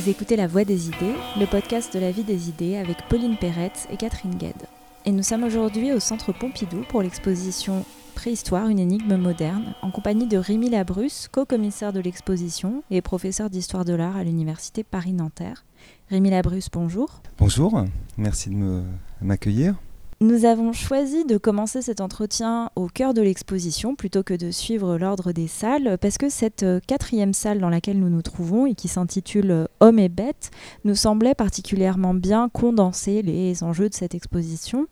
[0.00, 3.36] Vous écoutez La Voix des idées, le podcast de la vie des idées avec Pauline
[3.36, 4.56] Perrette et Catherine Gued.
[5.04, 7.84] Et nous sommes aujourd'hui au Centre Pompidou pour l'exposition
[8.14, 13.84] Préhistoire, une énigme moderne, en compagnie de Rémi Labrusse, co-commissaire de l'exposition et professeur d'histoire
[13.84, 15.66] de l'art à l'Université Paris-Nanterre.
[16.08, 17.20] Rémi Labrusse, bonjour.
[17.36, 17.84] Bonjour,
[18.16, 18.82] merci de
[19.20, 19.74] m'accueillir.
[20.22, 24.98] Nous avons choisi de commencer cet entretien au cœur de l'exposition plutôt que de suivre
[24.98, 28.74] l'ordre des salles parce que cette euh, quatrième salle dans laquelle nous nous trouvons et
[28.74, 30.50] qui s'intitule euh, Hommes et bêtes
[30.84, 34.88] nous semblait particulièrement bien condenser les enjeux de cette exposition.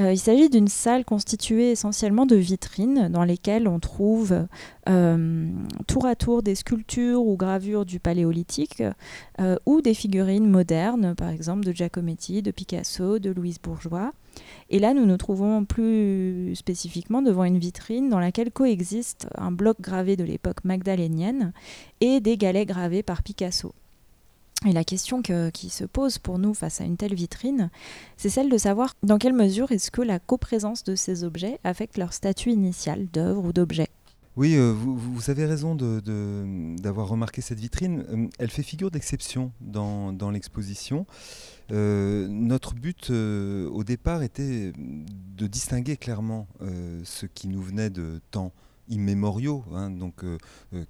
[0.00, 4.48] Euh, il s'agit d'une salle constituée essentiellement de vitrines dans lesquelles on trouve
[5.86, 8.82] tour à tour des sculptures ou gravures du paléolithique
[9.64, 14.12] ou des figurines modernes, par exemple de Giacometti, de Picasso, de Louise Bourgeois.
[14.70, 19.80] Et là, nous nous trouvons plus spécifiquement devant une vitrine dans laquelle coexistent un bloc
[19.80, 21.52] gravé de l'époque magdalénienne
[22.00, 23.72] et des galets gravés par Picasso.
[24.66, 27.70] Et la question qui se pose pour nous face à une telle vitrine,
[28.16, 31.98] c'est celle de savoir dans quelle mesure est-ce que la coprésence de ces objets affecte
[31.98, 33.88] leur statut initial d'œuvre ou d'objet.
[34.34, 38.04] Oui, euh, vous, avez raison d'avoir remarqué cette vitrine.
[38.08, 41.06] Euh, elle fait figure d'exception dans, l'exposition.
[41.70, 46.48] Euh, notre but au départ était de distinguer clairement
[47.04, 48.52] ce qui nous venait de temps
[48.88, 50.24] immémoriaux, hein, donc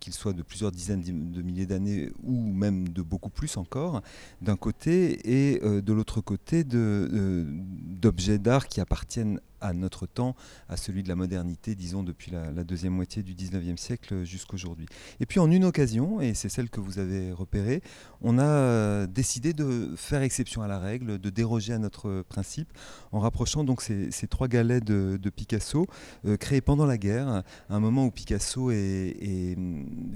[0.01, 4.03] qu'ils soient de plusieurs dizaines de milliers d'années ou même de beaucoup plus encore,
[4.41, 10.37] d'un côté, et de l'autre côté d'objets d'art qui appartiennent à notre temps,
[10.69, 14.87] à celui de la modernité, disons depuis la, deuxième moitié du 19e siècle jusqu'aujourd'hui.
[15.21, 17.83] Et puis en une occasion, et c'est celle que vous avez repérée,
[18.21, 22.73] on a décidé de faire exception à la règle, de déroger à notre principe,
[23.13, 25.87] en rapprochant donc ces, trois galets de, Picasso,
[26.27, 29.57] euh, créés pendant la guerre, à un moment où Picasso est,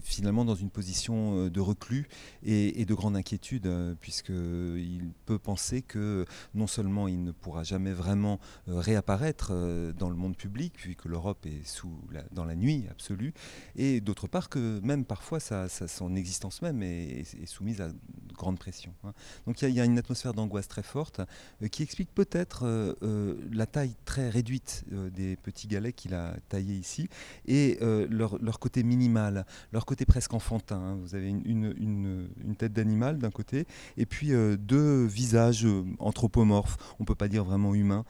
[0.03, 2.09] finalement dans une position euh, de reclus
[2.45, 7.63] et, et de grande inquiétude, euh, puisqu'il peut penser que non seulement il ne pourra
[7.63, 11.93] jamais vraiment réapparaître, euh, dans le monde public, puisque l'Europe est sous
[12.33, 13.33] dans la nuit absolue,
[13.77, 17.97] et d'autre part que même parfois son existence même est, soumise à de
[18.35, 18.95] grandes pressions.
[19.05, 19.13] Hein.
[19.47, 21.21] Donc il y, a une atmosphère d'angoisse très forte
[21.63, 26.77] euh, qui explique peut-être euh, la taille très réduite des petits galets qu'il a taillés
[26.77, 27.09] ici
[27.47, 27.79] et
[28.11, 30.77] leur, côté minimal, leur côté presque enfantin.
[30.77, 30.99] Hein.
[31.03, 35.67] Vous avez une, une tête d'animal d'un côté et puis deux visages
[35.99, 38.05] anthropomorphes, on ne peut pas dire vraiment humains,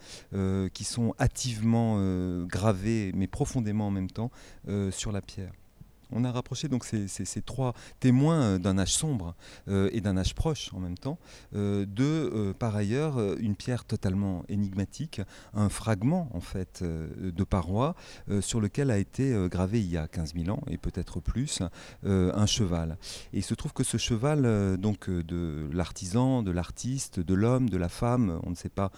[0.73, 4.31] qui sont hâtivement euh, gravé, mais profondément en même temps,
[4.67, 5.51] euh, sur la pierre.
[6.11, 9.35] On a rapproché donc ces, trois témoins euh, d'un âge sombre
[9.67, 11.19] euh, et d'un âge proche en même temps,
[11.55, 15.21] euh, de par ailleurs une pierre totalement énigmatique,
[15.53, 17.95] un fragment en fait de paroi
[18.41, 21.61] sur lequel a été gravé il y a 15 000 ans et peut-être plus
[22.03, 22.97] un cheval.
[23.33, 27.77] Et il se trouve que ce cheval donc de l'artisan, de l'artiste, de l'homme, de
[27.77, 28.91] la femme, on ne sait pas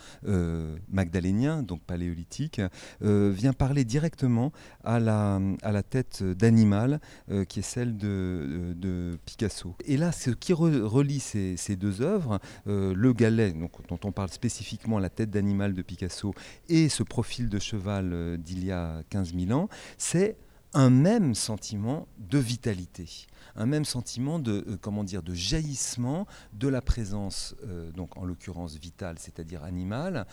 [0.90, 2.62] magdalénien donc paléolithique,
[3.02, 4.52] vient parler directement
[4.84, 6.99] à la, à la tête d'animal
[7.32, 9.76] euh, qui est celle de, Picasso.
[9.86, 15.00] Et là, ce qui relie ces, deux œuvres, euh, le galet, dont on parle spécifiquement,
[15.00, 16.34] la tête d'animal de Picasso,
[16.68, 20.38] et ce profil de cheval euh, d'il y a 15 000 ans, c'est
[20.74, 26.81] un même sentiment de vitalité, un même sentiment de comment dire de jaillissement de la
[26.81, 27.56] présence
[27.96, 30.28] donc en l'occurrence vitale, c'est-à-dire animale,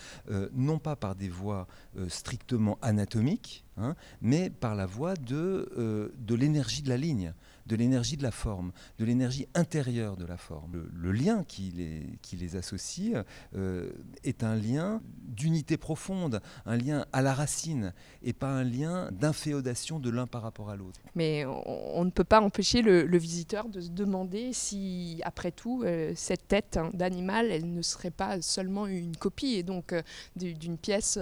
[0.52, 1.66] non pas par des voies
[2.08, 7.34] strictement anatomiques, Hein, mais par la voie euh, de l'énergie de la ligne,
[7.66, 10.88] de l'énergie de la forme, de l'énergie intérieure de la forme.
[10.93, 13.91] Le, lien qui les, qui les associe euh,
[14.25, 19.99] est un lien d'unité profonde, un lien à la racine, et pas un lien d'inféodation
[19.99, 21.00] de l'un par rapport à l'autre.
[21.15, 26.12] Mais on, ne peut pas empêcher le, visiteur de se demander si, après tout, euh,
[26.15, 29.94] cette tête hein, d'animal, elle ne serait pas seulement une copie, et donc
[30.37, 31.19] d'une pièce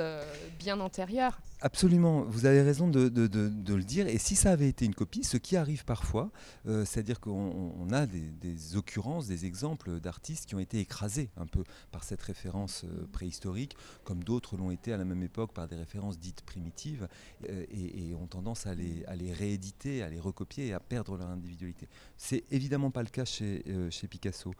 [0.58, 1.38] bien antérieure.
[1.64, 4.06] Absolument, vous avez raison de, le dire.
[4.06, 6.30] Et si ça avait été une copie, ce qui arrive parfois,
[6.68, 11.64] euh, c'est-à-dire qu'on a des, occurrences, des exemples d'artistes qui ont été écrasés un peu
[11.90, 15.76] par cette référence euh, préhistorique, comme d'autres l'ont été à la même époque par des
[15.76, 17.08] références dites primitives,
[17.48, 21.88] euh, et, ont tendance à les, rééditer, à les recopier et à perdre leur individualité.
[22.18, 24.52] C'est évidemment pas le cas chez, chez Picasso.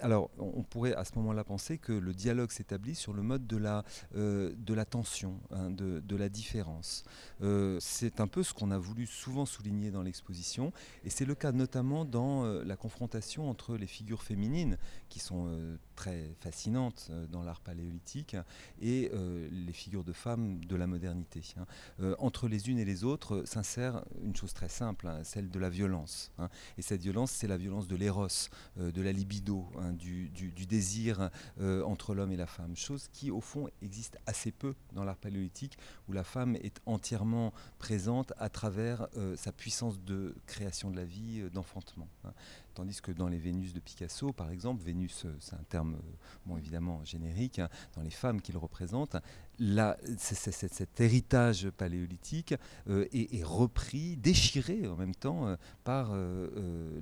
[0.00, 3.58] alors, on pourrait à ce moment-là penser que le dialogue s'établit sur le mode de
[3.58, 7.04] la, de la tension, hein, de de, la différence.
[7.42, 10.72] Euh, c'est un peu ce qu'on a voulu souvent souligner dans l'exposition,
[11.04, 14.76] et c'est le cas notamment dans euh, la confrontation entre les figures féminines,
[15.08, 18.36] qui sont euh, très fascinantes dans l'art paléolithique,
[18.80, 19.10] et
[19.50, 21.42] les figures de femmes de la modernité.
[21.58, 22.14] Hein.
[22.18, 25.68] entre les unes et les autres s'insère une chose très simple, hein, celle de la
[25.68, 26.32] violence.
[26.38, 26.48] Hein.
[26.78, 28.28] Et cette violence, c'est la violence de l'éros,
[28.76, 33.68] de la libido, du, du, désir entre l'homme et la femme, chose qui au fond
[33.82, 35.69] existe assez peu dans l'art paléolithique,
[36.08, 41.04] où la femme est entièrement présente à travers euh, sa puissance de création de la
[41.04, 42.08] vie, euh, d'enfantement.
[42.24, 42.32] Hein.
[42.74, 45.98] Tandis que dans les Vénus de Picasso, par exemple, Vénus, euh, c'est un terme
[46.46, 49.16] bon, évidemment générique, hein, dans les femmes qu'il représente,
[49.58, 52.54] là, cet héritage paléolithique
[52.88, 56.14] est, repris, déchiré en même temps par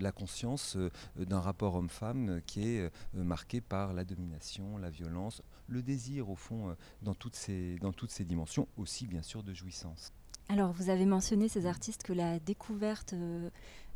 [0.00, 0.76] la conscience
[1.16, 6.76] d'un rapport homme-femme qui est marqué par la domination, la violence, le désir au fond
[7.02, 10.12] dans toutes ces, dans toutes ces dimensions, aussi bien sûr de jouissance.
[10.50, 13.50] Alors, vous avez mentionné ces artistes que la découverte euh,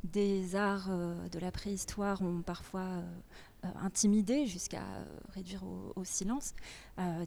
[0.05, 2.81] des arts euh, de la préhistoire ont parfois
[3.65, 4.85] euh, intimidé jusqu'à
[5.31, 5.63] réduire
[5.95, 6.53] au, silence.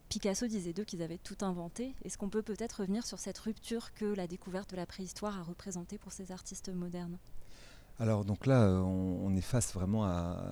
[0.09, 1.95] Picasso disait d'eux qu'ils avaient tout inventé.
[2.03, 5.43] Est-ce qu'on peut peut-être revenir sur cette rupture que la découverte de la préhistoire a
[5.43, 7.17] représentée pour ces artistes modernes?
[7.97, 10.43] Alors donc là, euh, on, est face vraiment à,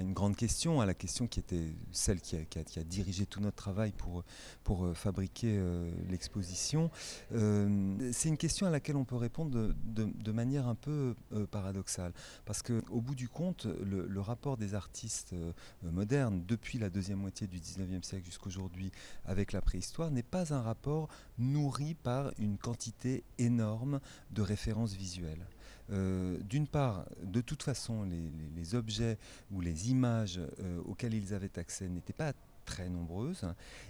[0.00, 3.90] une grande question, à la question qui était celle qui a, dirigé tout notre travail
[3.90, 4.22] pour,
[4.62, 6.90] pour euh, fabriquer euh, l'exposition.
[7.30, 11.16] c'est une question à laquelle on peut répondre de, manière un peu
[11.50, 12.12] paradoxale,
[12.44, 15.34] parce qu'au bout du compte, le, rapport des artistes
[15.82, 18.92] modernes depuis la deuxième moitié du 19e siècle jusqu'aujourd'hui
[19.24, 21.08] avec la préhistoire n'est pas un rapport
[21.38, 24.00] nourri par une quantité énorme
[24.30, 25.46] de références visuelles.
[25.90, 29.16] D'une part, de toute façon, les, objets
[29.50, 32.34] ou les images euh, auxquelles ils avaient accès n'étaient pas
[32.68, 33.46] très nombreuses,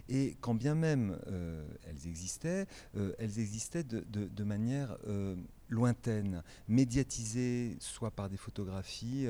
[0.09, 2.67] et quand bien même euh, elles existaient,
[2.97, 5.35] euh, elles existaient de, manière euh,
[5.69, 9.27] lointaine, médiatisée soit par des photographies,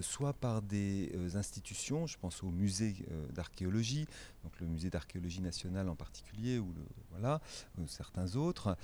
[0.00, 2.96] soit par des institutions, je pense au musée
[3.32, 4.06] d'archéologie,
[4.44, 6.72] donc le musée d'archéologie nationale en particulier, ou
[7.10, 7.40] voilà,
[7.86, 8.76] certains autres,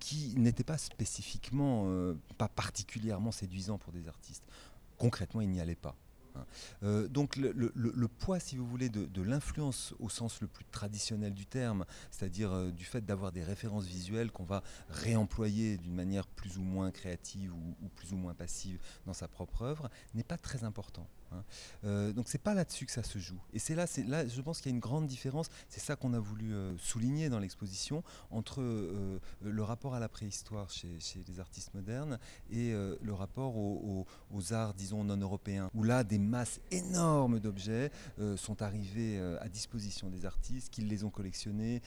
[0.00, 1.86] qui n'étaient pas spécifiquement,
[2.38, 4.44] pas particulièrement séduisants pour des artistes.
[4.98, 5.96] Concrètement, ils n'y allaient pas.
[6.82, 11.46] Euh, donc le, poids, si vous voulez, de, l'influence au sens le plus traditionnel du
[11.46, 16.58] terme, c'est-à-dire euh, du fait d'avoir des références visuelles qu'on va réemployer d'une manière plus
[16.58, 20.64] ou moins créative ou, plus ou moins passive dans sa propre œuvre, n'est pas très
[20.64, 21.06] important.
[21.34, 21.44] Hein.
[21.84, 23.40] Euh, donc c'est pas là-dessus que ça se joue.
[23.52, 25.48] Et c'est là, c'est là, je pense qu'il y a une grande différence.
[25.68, 30.08] C'est ça qu'on a voulu euh, souligner dans l'exposition entre euh, le rapport à la
[30.08, 30.98] préhistoire chez,
[31.28, 32.18] les artistes modernes
[32.50, 34.06] et le rapport aux,
[34.50, 37.90] arts, disons, non européens, où là des masses énormes d'objets
[38.36, 41.82] sont arrivés à disposition des artistes, qu'ils les ont collectionnés,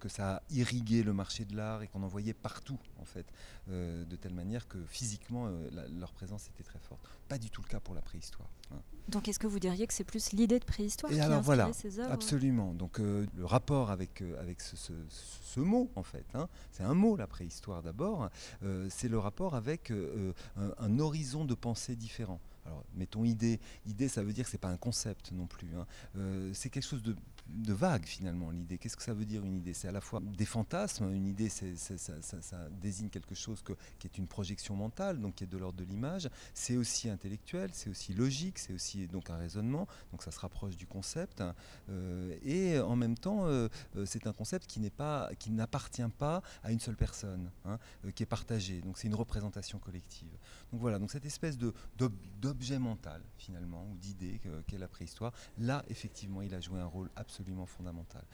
[0.00, 3.26] que ça a irrigué le marché de l'art et qu'on en voyait partout en fait,
[3.68, 5.50] de telle manière que physiquement
[5.98, 7.08] leur présence était très forte.
[7.28, 8.48] Pas du tout le cas pour la préhistoire.
[8.72, 8.80] Hein.
[9.08, 11.40] Donc est-ce que vous diriez que c'est plus l'idée de préhistoire Et qui alors, a
[11.40, 12.72] voilà, ces œuvres Absolument.
[12.72, 17.16] Donc euh, le rapport avec, euh, avec ce, mot, en fait, hein, c'est un mot
[17.16, 18.30] la préhistoire d'abord,
[18.62, 22.40] euh, c'est le rapport avec un, un, horizon de pensée différent.
[22.64, 23.60] Alors, mettons idée.
[23.86, 25.68] Idée, ça veut dire que c'est pas un concept non plus.
[25.76, 25.86] Hein.
[26.16, 27.16] Euh, c'est quelque chose de,
[27.48, 28.78] vague finalement, l'idée.
[28.78, 29.74] Qu'est-ce que ça veut dire une idée?
[29.74, 31.12] C'est à la fois des fantasmes.
[31.12, 33.62] Une idée, ça, désigne quelque chose
[33.98, 36.28] qui est une projection mentale, donc qui est de l'ordre de l'image.
[36.54, 39.86] C'est aussi intellectuel, c'est aussi logique, c'est aussi donc un raisonnement.
[40.10, 41.40] Donc ça se rapproche du concept.
[41.40, 41.54] Hein.
[41.90, 43.68] Euh, et en même temps, euh,
[44.06, 47.78] c'est un concept qui n'est pas, qui n'appartient pas à une seule personne, hein,
[48.14, 48.80] qui est partagé.
[48.80, 50.32] Donc c'est une représentation collective.
[50.72, 50.98] Donc voilà.
[50.98, 52.10] Donc cette espèce de, de
[52.48, 57.10] objet mental finalement, ou d'idée qu'est la préhistoire, là effectivement il a joué un rôle
[57.14, 58.24] absolument fondamental.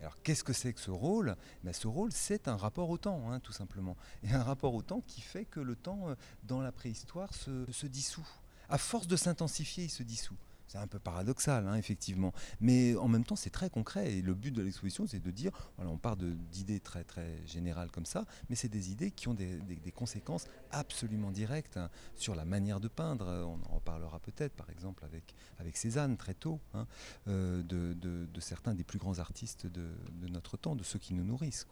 [0.00, 1.36] Alors qu'est-ce que c'est que ce rôle?
[1.64, 3.96] Ben, Ce rôle c'est un rapport au temps, hein, tout simplement.
[4.22, 6.14] Et un rapport au temps qui fait que le temps euh,
[6.44, 8.28] dans la préhistoire se dissout.
[8.68, 10.36] À force de s'intensifier, il se dissout.
[10.68, 12.32] C'est un peu paradoxal, hein, effectivement.
[12.60, 14.12] Mais en même temps, c'est très concret.
[14.12, 17.90] Et le but de l'exposition, c'est de dire, voilà, on part d'idées très, très générales
[17.90, 19.58] comme ça, mais c'est des idées qui ont des,
[19.94, 23.26] conséquences absolument directes hein, sur la manière de peindre.
[23.26, 26.86] On en reparlera peut-être, par exemple, avec, avec Cézanne, très tôt, hein,
[27.28, 29.90] euh, de, certains des plus grands artistes de,
[30.28, 31.66] notre temps, de ceux qui nous nourrissent.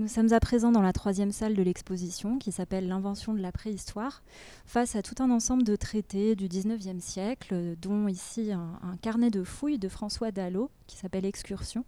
[0.00, 3.52] Nous sommes à présent dans la troisième salle de l'exposition qui s'appelle L'invention de la
[3.52, 4.22] préhistoire,
[4.64, 9.44] face à tout un ensemble de traités du 19e siècle, dont ici un, carnet de
[9.44, 11.84] fouilles de François Dallot qui s'appelle Excursion.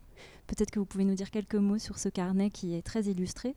[0.47, 3.55] Peut-être que vous pouvez nous dire quelques mots sur ce carnet qui est très illustré.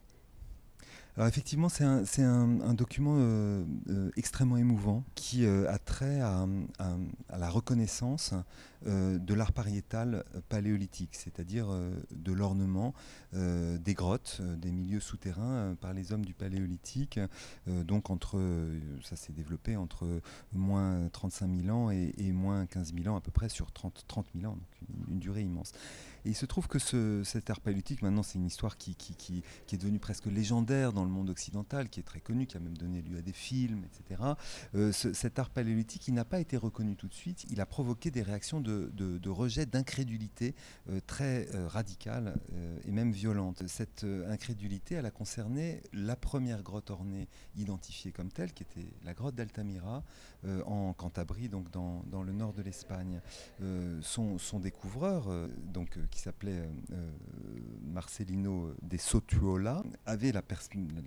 [1.17, 6.45] Alors effectivement, c'est un, document euh, euh, extrêmement émouvant qui euh, a trait à,
[7.37, 8.33] la reconnaissance
[8.85, 11.67] de l'art pariétal paléolithique, c'est-à-dire
[12.11, 12.93] de l'ornement
[13.33, 17.19] des grottes, des milieux souterrains par les hommes du paléolithique.
[17.65, 18.39] donc entre,
[19.03, 20.21] ça s'est développé entre
[20.53, 24.27] moins 35 000 ans et, moins 15 000 ans à peu près sur 30, 30
[24.39, 25.71] 000 ans, donc une durée immense.
[26.25, 28.95] Et il se trouve que ce, cet art paléolithique, maintenant, c'est une histoire qui,
[29.71, 32.77] est devenue presque légendaire dans le monde occidental, qui est très connue, qui a même
[32.77, 34.21] donné lieu à des films, etc.
[34.75, 37.45] Euh, ce, cet art paléolithique, il n'a pas été reconnu tout de suite.
[37.49, 40.55] Il a provoqué des réactions de, rejet, d'incrédulité
[40.89, 43.63] euh, très euh, radicales euh, et même violentes.
[43.67, 48.87] Cette euh, incrédulité, elle a concerné la première grotte ornée identifiée comme telle, qui était
[49.03, 50.03] la grotte d'Altamira,
[50.45, 53.21] euh, en Cantabrie, donc dans, dans le nord de l'Espagne.
[54.01, 55.27] son, son découvreur,
[55.73, 57.11] donc qui s'appelait euh,
[57.83, 60.41] Marcelino de Sotuola, avait la,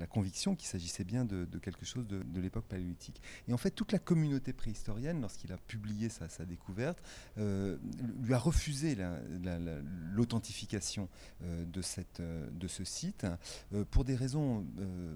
[0.07, 3.23] conviction qu'il s'agissait bien de, quelque chose de, de l'époque paléolithique.
[3.49, 7.03] Et en fait, toute la communauté préhistorienne, lorsqu'il a publié sa, découverte,
[7.38, 7.79] euh,
[8.21, 8.97] lui a refusé
[10.12, 11.09] l'authentification
[11.43, 11.81] euh, de,
[12.21, 13.27] euh, de ce site
[13.73, 15.15] euh, pour des raisons euh,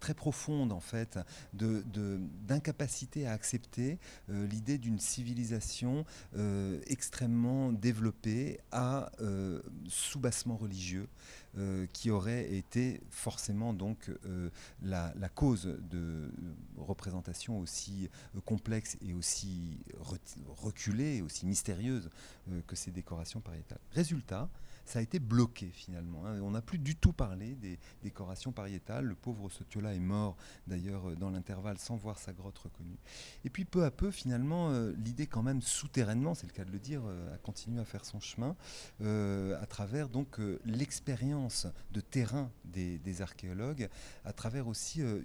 [0.00, 1.18] très profondes, en fait,
[1.52, 6.04] d'incapacité de, à accepter euh, l'idée d'une civilisation
[6.86, 11.08] extrêmement développée à euh, soubassement religieux
[11.56, 14.50] euh, qui aurait été forcément donc euh,
[14.82, 16.30] la, cause de
[16.76, 18.08] représentations aussi
[18.44, 19.78] complexes et aussi
[20.62, 22.10] reculées, aussi mystérieuses
[22.66, 23.80] que ces décorations pariétales.
[23.92, 24.48] Résultat,
[24.86, 26.24] ça a été bloqué finalement.
[26.26, 26.40] Hein.
[26.42, 29.04] On n'a plus du tout parlé des décorations pariétales.
[29.04, 32.98] Le pauvre Sotiola est mort d'ailleurs euh, dans l'intervalle sans voir sa grotte reconnue.
[33.44, 36.72] Et puis peu à peu finalement euh, l'idée quand même souterrainement, c'est le cas de
[36.72, 37.02] le dire,
[37.32, 38.56] a continué à faire son chemin
[39.00, 43.88] à travers donc l'expérience de terrain des, archéologues,
[44.24, 45.22] à travers aussi euh,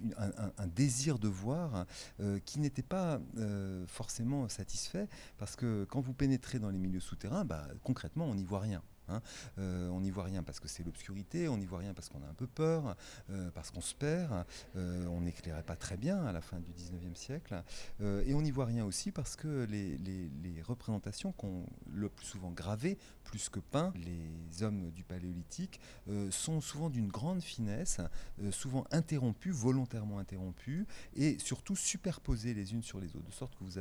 [0.58, 1.86] un, désir de voir
[2.20, 7.00] euh, qui n'était pas euh, forcément satisfait, parce que quand vous pénétrez dans les milieux
[7.00, 8.82] souterrains, bah, concrètement, on n'y voit rien.
[9.12, 9.22] Hein.
[9.60, 12.22] Euh, on n'y voit rien parce que c'est l'obscurité, on n'y voit rien parce qu'on
[12.24, 12.96] a un peu peur,
[13.30, 16.72] euh, parce qu'on se perd, euh, on n'éclairait pas très bien à la fin du
[16.72, 17.64] 19e siècle,
[18.02, 22.98] et on n'y voit rien aussi parce que les, représentations qu'on le plus souvent gravées,
[23.24, 25.80] plus que peintes, les hommes du paléolithique,
[26.30, 28.00] sont souvent d'une grande finesse,
[28.52, 33.64] souvent interrompues, volontairement interrompues, et surtout superposées les unes sur les autres, de sorte que
[33.64, 33.72] vous,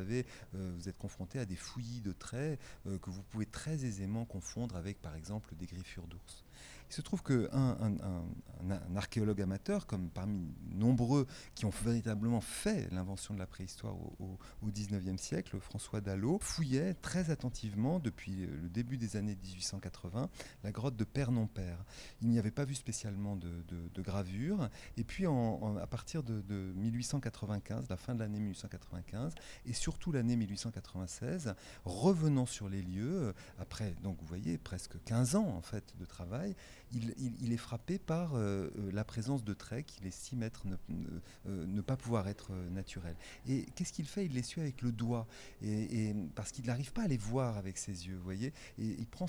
[0.52, 5.00] vous êtes confronté à des fouillis de traits que vous pouvez très aisément confondre avec,
[5.00, 6.44] par exemple, exemple des griffures d'ours.
[6.90, 8.24] Il se trouve qu'un un, un,
[8.68, 14.38] un, archéologue amateur, comme parmi nombreux qui ont véritablement fait l'invention de la préhistoire au,
[14.66, 20.28] 19e siècle, François Dallot, fouillait très attentivement depuis le début des années 1880
[20.64, 21.84] la grotte de Père-non-Père.
[22.22, 24.68] Il n'y avait pas vu spécialement de, de, de gravure.
[24.96, 29.34] Et puis à partir de, de 1895, la fin de l'année 1895,
[29.66, 31.54] et surtout l'année 1896,
[31.84, 36.56] revenant sur les lieux, après, donc vous voyez, presque 15 ans en fait de travail,
[36.92, 41.06] il, est frappé par euh, la présence de traits qu'il estime être ne, ne,
[41.46, 43.16] euh, ne, pas pouvoir être euh, naturels.
[43.48, 44.26] Et qu'est-ce qu'il fait?
[44.26, 45.26] Il les suit avec le doigt,
[45.62, 48.52] et, parce qu'il n'arrive pas à les voir avec ses yeux, vous voyez?
[48.78, 49.26] Et il prend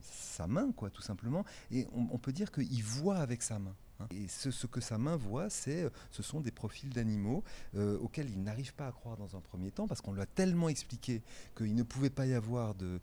[0.00, 3.74] sa main, quoi, tout simplement, et on peut dire qu'il voit avec sa main.
[4.10, 8.30] Et ce, que sa main voit, c'est, euh, ce sont des profils d'animaux euh, auxquels
[8.30, 11.22] il n'arrive pas à croire dans un premier temps, parce qu'on lui a tellement expliqué
[11.56, 13.00] qu'il ne pouvait pas y avoir de,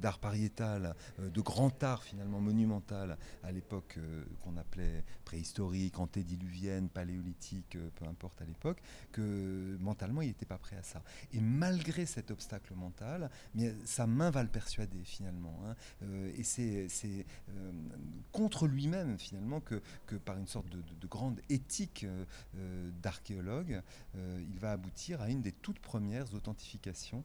[0.00, 3.98] d'art pariétal, euh, de grand art finalement monumental à l'époque
[4.42, 10.76] qu'on appelait préhistorique, antédiluvienne, paléolithique, peu importe à l'époque, que mentalement il n'était pas prêt
[10.76, 11.02] à ça.
[11.32, 13.30] Et malgré cet obstacle mental,
[13.84, 15.58] sa main va le persuader finalement.
[15.66, 15.74] Hein,
[16.36, 17.26] et c'est
[18.32, 22.24] contre lui-même finalement que que par une sorte de, de, de grande éthique euh,
[22.56, 23.82] euh d'archéologue,
[24.16, 27.24] euh, il va aboutir à une des toutes premières authentifications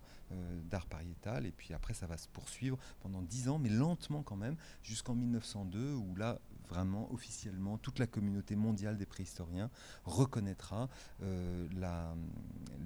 [0.70, 1.46] d'art pariétal.
[1.46, 5.16] Et puis après, ça va se poursuivre pendant dix ans, mais lentement quand même, jusqu'en
[5.16, 9.70] 1902, où là, vraiment, officiellement, toute la communauté mondiale des préhistoriens
[10.04, 10.90] reconnaîtra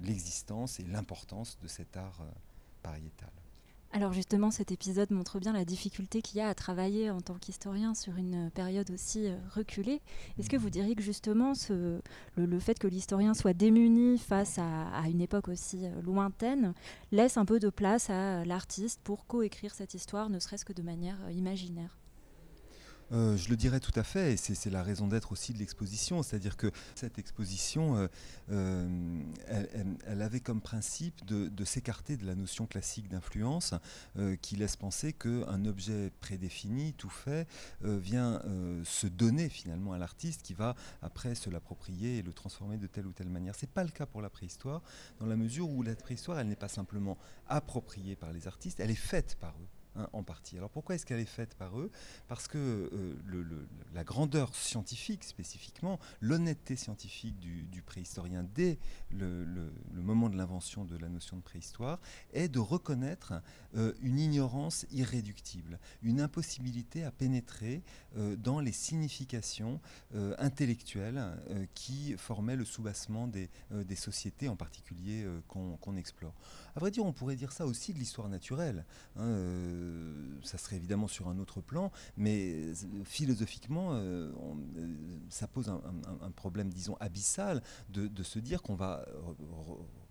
[0.02, 2.22] l'existence et l'importance de cet art
[2.82, 3.32] pariétal.
[3.94, 7.34] Alors justement, cet épisode montre bien la difficulté qu'il y a à travailler en tant
[7.34, 10.00] qu'historien sur une période aussi euh, reculée.
[10.38, 12.00] Est-ce que vous diriez que justement ce,
[12.36, 16.72] le, le, fait que l'historien soit démuni face à, à, une époque aussi euh, lointaine
[17.10, 20.82] laisse un peu de place à l'artiste pour coécrire cette histoire, ne serait-ce que de
[20.82, 22.01] manière euh, imaginaire?
[23.12, 26.22] Euh, je le dirais tout à fait, et c'est la raison d'être aussi de l'exposition,
[26.22, 28.08] c'est-à-dire que cette exposition, euh,
[28.50, 29.20] euh,
[30.06, 33.74] elle, avait comme principe de, s'écarter de la notion classique d'influence
[34.40, 37.46] qui laisse penser qu'un objet prédéfini, tout fait,
[37.82, 38.42] vient
[38.84, 43.06] se donner finalement à l'artiste qui va après se l'approprier et le transformer de telle
[43.06, 43.54] ou telle manière.
[43.54, 44.82] Ce n'est pas le cas pour la préhistoire,
[45.18, 47.16] dans la mesure où la préhistoire, elle n'est pas simplement
[47.48, 49.81] appropriée par les artistes, elle est faite par eux.
[49.94, 50.56] Hein, en partie.
[50.56, 51.90] Alors pourquoi est-ce qu'elle est faite par eux?
[52.26, 58.78] Parce que euh, la grandeur scientifique spécifiquement, l'honnêteté scientifique du, préhistorien dès
[59.10, 59.44] le,
[59.92, 62.00] moment de l'invention de la notion de préhistoire
[62.32, 63.34] est de reconnaître
[63.76, 67.82] euh, une ignorance irréductible, une impossibilité à pénétrer
[68.16, 69.78] euh, dans les significations
[70.38, 71.22] intellectuelles
[71.74, 73.50] qui formaient le soubassement des,
[73.96, 76.34] sociétés, en particulier qu'on explore.
[76.76, 78.84] À vrai dire, on pourrait dire ça aussi de l'histoire naturelle.
[79.16, 79.81] Hein,
[80.42, 82.74] ça serait évidemment sur un autre plan, mais euh,
[83.04, 84.30] philosophiquement, euh,
[84.76, 84.86] euh,
[85.28, 89.04] ça pose un, problème, disons, abyssal de, se dire qu'on va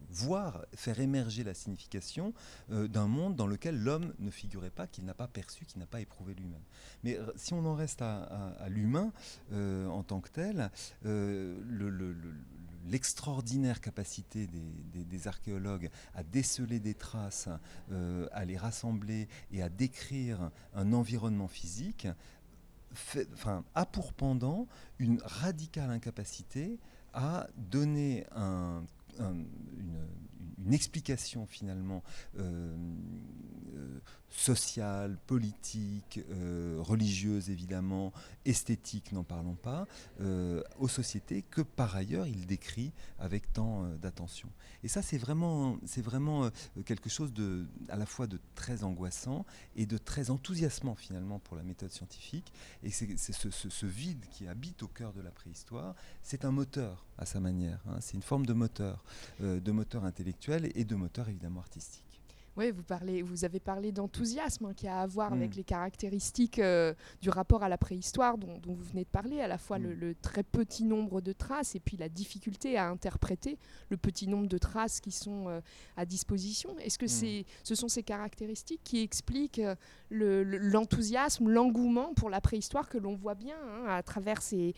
[0.10, 2.34] voir, faire émerger la signification
[2.70, 6.02] d'un monde dans lequel l'homme ne figurait pas, qu'il n'a pas perçu, qu'il n'a pas
[6.02, 6.64] éprouvé lui-même.
[7.04, 9.12] Mais si on en reste à, l'humain
[9.52, 10.70] en tant que tel,
[12.86, 17.50] l'extraordinaire capacité des, archéologues à déceler des traces,
[18.32, 22.08] à les rassembler et à décrire un environnement physique
[23.34, 24.68] enfin, a pour pendant
[25.00, 26.80] une radicale incapacité
[27.14, 28.84] à donner un
[29.20, 32.04] une, explication finalement
[32.38, 32.76] euh,
[33.76, 34.00] euh,
[34.32, 38.12] sociale, politique, euh, religieuse évidemment,
[38.46, 39.86] esthétique, n'en parlons pas,
[40.80, 44.50] aux sociétés que par ailleurs il décrit avec tant d'attention.
[44.84, 45.78] Et ça c'est vraiment,
[46.86, 49.46] quelque chose de, à la fois de très angoissant
[49.76, 52.52] et de très enthousiasmant finalement pour la méthode scientifique.
[52.84, 57.26] Et c'est ce, vide qui habite au cœur de la préhistoire, c'est un moteur à
[57.26, 57.98] sa manière, hein.
[58.00, 59.04] c'est une forme de moteur.
[59.42, 62.11] Euh, de moteur intellectuel et de moteur évidemment artistique.
[62.58, 65.58] Oui, vous, parlez, vous avez parlé d'enthousiasme hein, qui a à voir avec mm.
[65.58, 69.58] les caractéristiques euh, du rapport à la préhistoire dont, vous venez de parler, à la
[69.58, 69.84] fois mm.
[69.84, 73.58] le, très petit nombre de traces et puis la difficulté à interpréter
[73.90, 75.62] le petit nombre de traces qui sont euh,
[75.96, 76.78] à disposition.
[76.80, 77.46] Est-ce que mm.
[77.64, 79.62] ce sont ces caractéristiques qui expliquent
[80.10, 84.76] l'enthousiasme, l'engouement pour la préhistoire que l'on voit bien hein, à travers ces,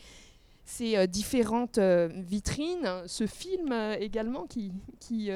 [0.66, 5.30] ces euh, différentes euh, vitrines, ce film euh, également qui, qui,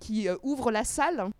[0.00, 1.30] qui ouvre la salle?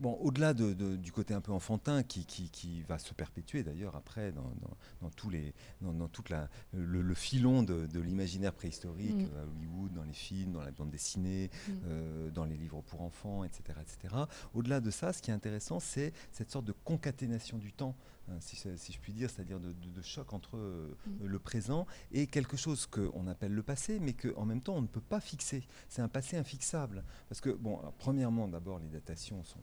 [0.00, 4.52] Bon, au-delà du côté un peu enfantin qui, qui, va se perpétuer d'ailleurs après dans,
[5.00, 9.36] dans, tous les, dans, toute la, le, filon de, l'imaginaire préhistorique mm.
[9.36, 12.30] à Hollywood, dans les films, dans la bande dessinée, mm.
[12.30, 13.78] dans les livres pour enfants, etc.
[13.80, 14.14] etc.
[14.52, 17.94] Au-delà de ça, ce qui est intéressant, c'est cette sorte de concaténation du temps
[18.30, 21.26] Hein, si, je puis dire, c'est-à-dire de, choc entre euh, mm.
[21.26, 24.86] le présent et quelque chose qu'on appelle le passé, mais qu'en même temps on ne
[24.86, 25.66] peut pas fixer.
[25.88, 27.04] C'est un passé infixable.
[27.28, 29.60] Parce que, bon, premièrement, d'abord, les datations sont,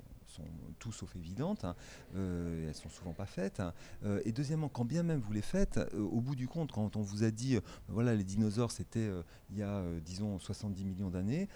[0.80, 1.76] tout sauf évidentes, hein,
[2.16, 3.60] euh, elles sont souvent pas faites.
[3.60, 3.74] Hein.
[4.06, 7.02] Euh, et deuxièmement, quand bien même vous les faites, au bout du compte, quand on
[7.02, 9.10] vous a dit, voilà, les dinosaures, c'était
[9.50, 11.50] il y a, disons, 70 millions d'années,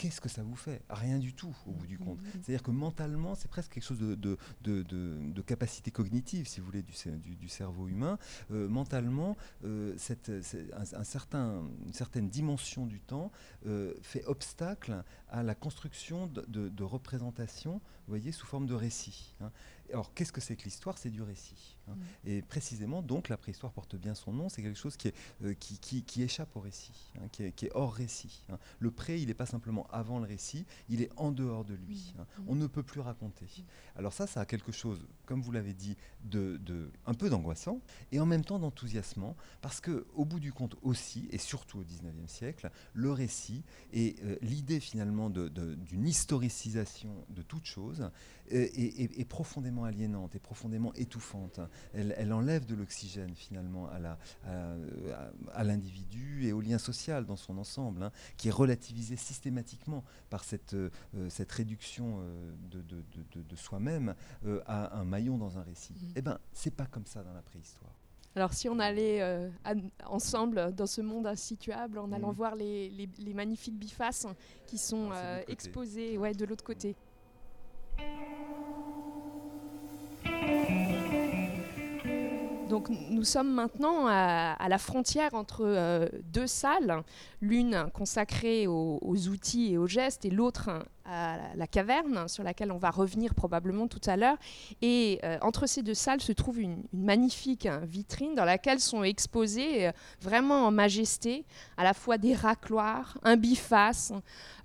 [0.00, 0.80] qu'est-ce que ça vous fait?
[0.88, 2.22] Rien du tout, au bout du compte.
[2.22, 2.42] Mm-hmm.
[2.42, 4.16] C'est-à-dire que mentalement, c'est presque quelque chose de,
[4.62, 8.18] de, capacité cognitive, si vous voulez, du, du, cerveau humain.
[8.50, 10.30] Euh, mentalement, euh, cette,
[10.72, 13.30] un, certain, une certaine dimension du temps
[13.66, 19.34] euh, fait obstacle à la construction de, représentations, vous voyez, sous forme de récit.
[19.40, 19.50] Hein.
[19.92, 20.98] Alors, qu'est-ce que c'est que l'histoire?
[20.98, 21.76] C'est du récit.
[21.88, 21.94] Hein.
[21.94, 22.28] Mm.
[22.28, 26.02] Et précisément, donc, la préhistoire porte bien son nom, c'est quelque chose qui, est, qui,
[26.02, 28.44] qui, échappe au récit, hein, qui, est, qui, est, hors récit.
[28.78, 32.14] Le pré, il n'est pas simplement avant le récit, il est en dehors de lui.
[32.18, 32.26] Hein.
[32.46, 33.46] On ne peut plus raconter.
[33.96, 36.60] Alors ça, ça a quelque chose, comme vous l'avez dit, de,
[37.06, 37.80] un peu d'angoissant
[38.12, 41.84] et en même temps d'enthousiasmant, parce que au bout du compte aussi, et surtout au
[41.84, 43.62] XIXe siècle, le récit
[43.92, 48.10] et euh, l'idée finalement d'une historicisation de toute chose
[48.52, 51.60] euh, est, profondément aliénante, et profondément étouffante.
[51.92, 53.88] Elle, enlève de l'oxygène finalement
[54.46, 60.44] à l'individu et au lien social dans son ensemble, hein, qui est relativisé systématiquement par
[60.44, 60.90] cette, euh,
[61.28, 64.14] cette réduction euh, de, de, soi-même
[64.46, 65.94] euh, à un maillon dans un récit.
[65.94, 66.12] Mm.
[66.16, 67.99] Eh bien, c'est pas comme ça dans la préhistoire.
[68.36, 69.50] Alors si on allait
[70.06, 72.36] ensemble dans ce monde insituable, en allant mm.
[72.36, 72.88] voir les,
[73.18, 74.26] les, magnifiques bifaces
[74.66, 75.10] qui sont
[75.48, 76.94] exposés ouais, de l'autre côté.
[82.70, 87.02] Donc nous sommes maintenant à, la frontière entre euh, deux salles,
[87.40, 90.70] l'une consacrée aux, outils et aux gestes et l'autre
[91.04, 94.36] à la caverne, sur laquelle on va revenir probablement tout à l'heure.
[94.82, 99.02] Et euh, entre ces deux salles se trouve une, magnifique hein, vitrine dans laquelle sont
[99.02, 101.44] exposés euh, vraiment en majesté
[101.76, 104.12] à la fois des racloirs, un biface,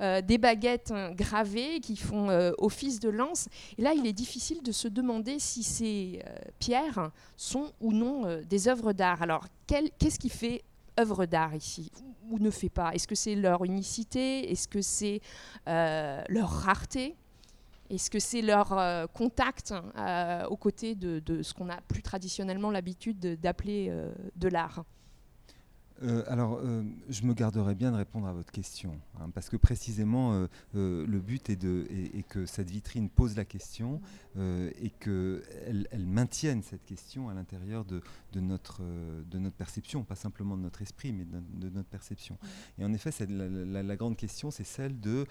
[0.01, 2.25] euh, des baguettes hein, gravées qui font
[2.57, 3.47] office de lance.
[3.77, 6.21] Et là, il est difficile de se demander si ces
[6.59, 9.21] pierres sont ou non des œuvres d'art.
[9.21, 10.63] Alors, qu'est-ce qui fait
[10.99, 11.91] œuvre d'art ici
[12.29, 12.91] ou ne fait pas?
[12.93, 14.51] Est-ce que c'est leur unicité?
[14.51, 15.21] Est-ce que c'est
[15.67, 17.15] euh, leur rareté?
[17.89, 22.01] Est-ce que c'est leur euh, contact euh, aux côtés de, de ce qu'on a plus
[22.01, 23.93] traditionnellement l'habitude d'appeler
[24.35, 24.83] de l'art?
[26.03, 29.55] Euh, alors, euh, je me garderai bien de répondre à votre question, hein, parce que
[29.55, 31.57] précisément, euh, le but est,
[32.27, 34.01] que cette vitrine pose la question
[34.37, 38.01] et qu'elle elle maintienne cette question à l'intérieur de,
[38.35, 38.81] notre,
[39.57, 42.37] perception, pas simplement de notre esprit, mais de, notre perception.
[42.77, 45.23] Et en effet, la, grande question, c'est celle du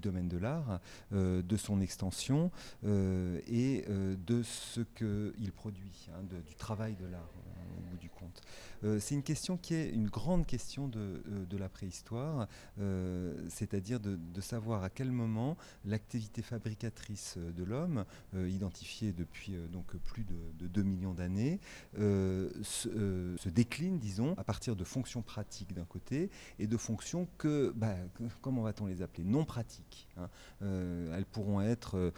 [0.00, 2.52] domaine de l'art, de son extension
[2.84, 7.30] et de ce qu'il produit, hein, du travail de l'art
[7.76, 8.42] au bout du compte.
[8.84, 12.48] Euh, c'est une question qui est une grande question de, euh, la préhistoire,
[12.80, 20.24] euh, c'est-à-dire de, savoir à quel moment l'activité fabricatrice de l'homme, identifiée depuis donc plus
[20.24, 21.60] de, 2 millions d'années,
[21.94, 27.94] se, décline, disons, à partir de fonctions pratiques d'un côté et de fonctions que, bah,
[28.40, 30.08] comment va-t-on les appeler, non pratiques.
[30.16, 30.28] Hein.
[30.60, 32.12] elles pourront être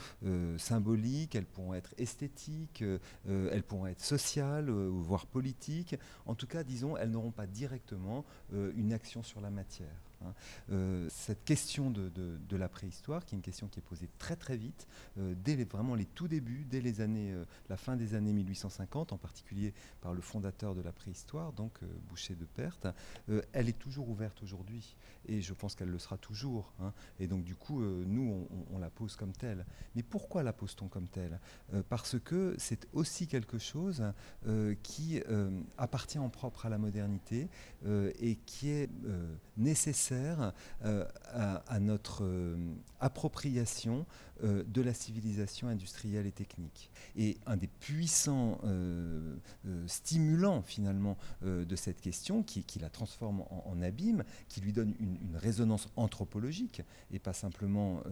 [0.57, 2.83] symboliques, elles pourront être esthétiques,
[3.27, 5.96] elles pourront être sociales, voire politiques.
[6.24, 9.88] En tout cas, disons, elles n'auront pas directement euh, une action sur la matière.
[10.25, 10.33] Hein.
[10.71, 14.57] Euh, cette question de, la préhistoire, qui est une question qui est posée très très
[14.57, 14.87] vite,
[15.19, 17.35] euh, dès vraiment les tout débuts, dès les années,
[17.69, 22.35] la fin des années 1850, en particulier par le fondateur de la préhistoire, donc Boucher
[22.35, 22.87] de Perthes,
[23.53, 26.73] elle est toujours ouverte aujourd'hui, et je pense qu'elle le sera toujours.
[26.81, 26.93] Hein.
[27.19, 29.65] et donc du coup, nous, on, la pose comme telle.
[29.95, 31.39] Mais pourquoi la pose-t-on comme telle?
[31.89, 34.03] Parce que c'est aussi quelque chose
[34.83, 35.23] qui
[35.79, 37.49] appartient en propre à la modernité
[37.87, 38.91] et qui est
[39.57, 40.53] nécessaire
[40.85, 42.57] euh, à, notre euh,
[43.01, 44.07] appropriation
[44.43, 46.91] euh, de la civilisation industrielle et technique.
[47.17, 48.61] Et un des puissants
[49.87, 55.88] stimulants finalement de cette question, qui, la transforme en, abîme, qui lui donne une, résonance
[55.96, 58.03] anthropologique et pas simplement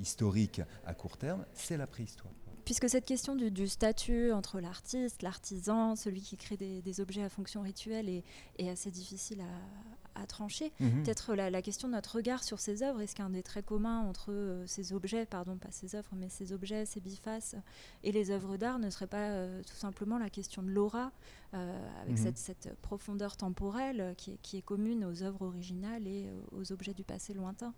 [0.00, 2.32] historique à court terme, c'est la préhistoire.
[2.64, 7.62] Puisque cette question du, statut entre l'artiste, l'artisan, celui qui crée des, objets à fonction
[7.62, 10.72] rituelle est assez difficile à, à trancher.
[10.80, 11.02] Mhm.
[11.02, 14.32] Peut-être la, question de notre regard sur ces œuvres, est-ce qu'un des traits communs entre
[14.32, 17.56] euh, ces objets, pardon, pas ces œuvres, mais ces objets, ces bifaces
[18.02, 21.12] et les œuvres d'art ne serait pas euh, tout simplement la question de l'aura,
[21.54, 22.32] euh, avec mhm.
[22.34, 27.74] cette, profondeur temporelle qui est, commune aux œuvres originales et aux objets du passé lointain?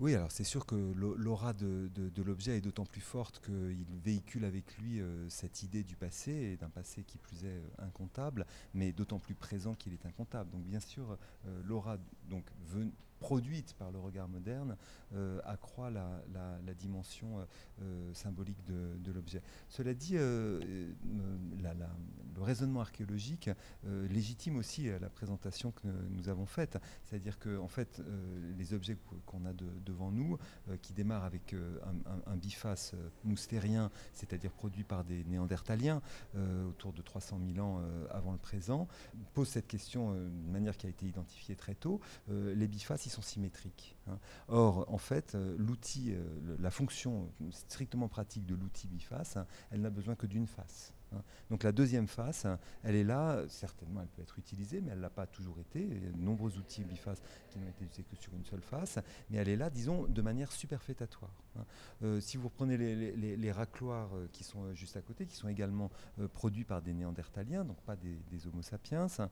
[0.00, 1.90] Oui, alors c'est sûr que l'aura de,
[2.22, 6.70] l'objet est d'autant plus forte qu'il véhicule avec lui cette idée du passé, et d'un
[6.70, 10.50] passé qui plus est incontable, mais d'autant plus présent qu'il est incontable.
[10.50, 11.18] Donc bien sûr,
[11.64, 12.44] l'aura donc
[13.18, 14.76] produite par le regard moderne
[15.14, 17.44] euh, accroît la, dimension euh,
[17.82, 19.42] euh, symbolique de, l'objet.
[19.68, 20.94] Cela dit, le
[22.38, 23.50] raisonnement archéologique
[24.10, 26.78] légitime aussi la présentation que nous avons faite.
[27.04, 28.02] C'est-à-dire que en fait,
[28.56, 30.38] les objets qu'on a devant nous,
[30.82, 31.54] qui démarrent avec
[32.26, 36.02] un, biface moustérien, c'est-à-dire produit par des néandertaliens
[36.68, 38.86] autour de 300 000 ans avant le présent,
[39.32, 42.00] posent cette question de manière qui a été identifiée très tôt.
[42.28, 43.96] les bifaces, sont symétriques.
[44.06, 44.18] Hein.
[44.48, 49.80] Or, en fait, euh, l'outil, euh, la fonction strictement pratique de l'outil biface, hein, elle
[49.80, 50.94] n'a besoin que d'une face.
[51.14, 51.22] Hein.
[51.50, 52.46] Donc la deuxième face,
[52.82, 55.80] elle est là, certainement elle peut être utilisée, mais elle ne l'a pas toujours été.
[55.80, 58.62] Il y a de nombreux outils bifaces qui n'ont été utilisés que sur une seule
[58.62, 58.98] face,
[59.30, 61.32] mais elle est là, disons, de manière superfétatoire.
[61.58, 61.64] Hein.
[62.02, 65.48] Euh, si vous reprenez les, racloirs euh, qui sont euh, juste à côté, qui sont
[65.48, 65.90] également
[66.34, 69.28] produits par des néandertaliens, donc pas des, homo sapiens, hein,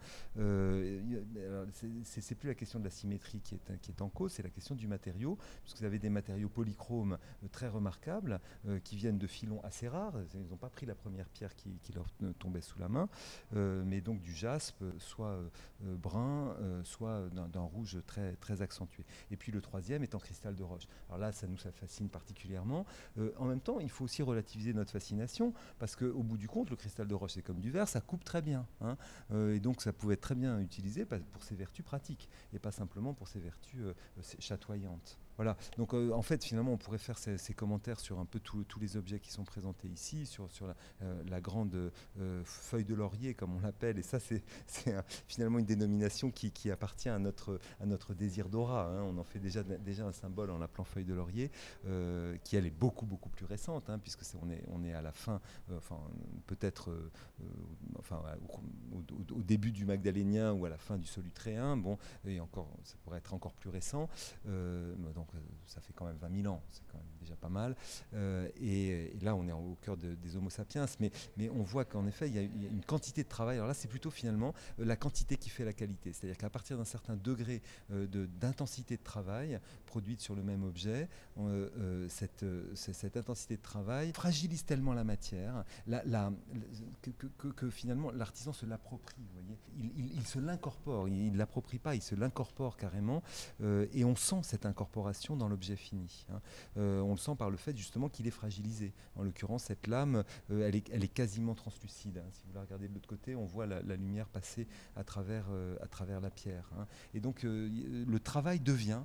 [2.03, 4.51] c'est plus la question de la symétrie qui est, qui est en cause, c'est la
[4.51, 7.19] question du matériau, puisque vous avez des matériaux polychromes
[7.53, 8.41] très remarquables
[8.85, 10.15] qui viennent de filons assez rares.
[10.35, 12.07] Ils n'ont pas pris la première pierre qui qui, leur
[12.38, 13.09] tombait sous la main,
[13.55, 15.38] euh, mais donc du jaspe, soit
[15.85, 19.05] euh, brun, euh, soit d'un rouge très, accentué.
[19.31, 20.87] Et puis le troisième est en cristal de roche.
[21.09, 22.87] Alors là, ça nous fascine particulièrement.
[23.38, 26.76] en même temps, il faut aussi relativiser notre fascination, parce qu'au bout du compte, le
[26.76, 28.66] cristal de roche, c'est comme du verre, ça coupe très bien.
[28.81, 28.96] Hein.
[29.33, 33.14] et donc ça pouvait être très bien utilisé pour ses vertus pratiques, et pas simplement
[33.14, 33.85] pour ses vertus
[34.38, 35.18] chatoyantes.
[35.37, 38.81] Voilà, donc euh, en fait finalement on pourrait faire ces, commentaires sur un peu tous
[38.81, 43.35] les objets qui sont présentés ici, sur, sur la, euh, grande euh, feuille de laurier
[43.35, 44.42] comme on l'appelle, et ça c'est
[45.29, 47.61] finalement une dénomination qui, appartient à notre,
[48.14, 48.87] désir d'aura.
[48.87, 49.03] Hein.
[49.03, 51.51] On en fait déjà, déjà un symbole en l'appelant feuille de laurier,
[52.44, 55.40] qui elle est beaucoup beaucoup plus récente, hein, puisque on, est, à la fin,
[55.77, 55.99] enfin
[56.46, 56.90] peut-être
[57.99, 58.22] enfin,
[58.92, 63.18] au, début du Magdalénien ou à la fin du Solutréen, bon, et encore, ça pourrait
[63.18, 64.09] être encore plus récent.
[65.35, 67.75] Euh, ça fait quand même 20 000 ans, c'est quand même déjà pas mal.
[68.15, 71.11] Euh, et, là, on est au cœur des Homo sapiens, mais,
[71.51, 73.57] on voit qu'en effet, il y, a, une quantité de travail.
[73.57, 76.12] Alors là, c'est plutôt finalement euh, la quantité qui fait la qualité.
[76.12, 81.09] C'est-à-dire qu'à partir d'un certain degré d'intensité de, travail produite sur le même objet,
[82.09, 82.45] cette,
[83.17, 85.65] intensité de travail fragilise tellement la matière
[87.57, 89.17] que, finalement l'artisan se l'approprie.
[89.79, 93.23] Il, il, se l'incorpore, il ne l'approprie pas, il se l'incorpore carrément.
[93.61, 96.26] et on sent cette incorporation dans l'objet fini.
[96.31, 96.40] Hein.
[96.76, 98.92] Euh, on le sent par le fait justement qu'il est fragilisé.
[99.16, 102.18] En l'occurrence, cette lame, euh, elle, est, quasiment translucide.
[102.18, 102.29] Hein.
[102.33, 105.76] Si vous la regardez de l'autre côté, on voit la, lumière passer à travers, euh,
[106.20, 106.70] la pierre.
[106.79, 106.87] Hein.
[107.14, 109.00] Et donc le travail devient,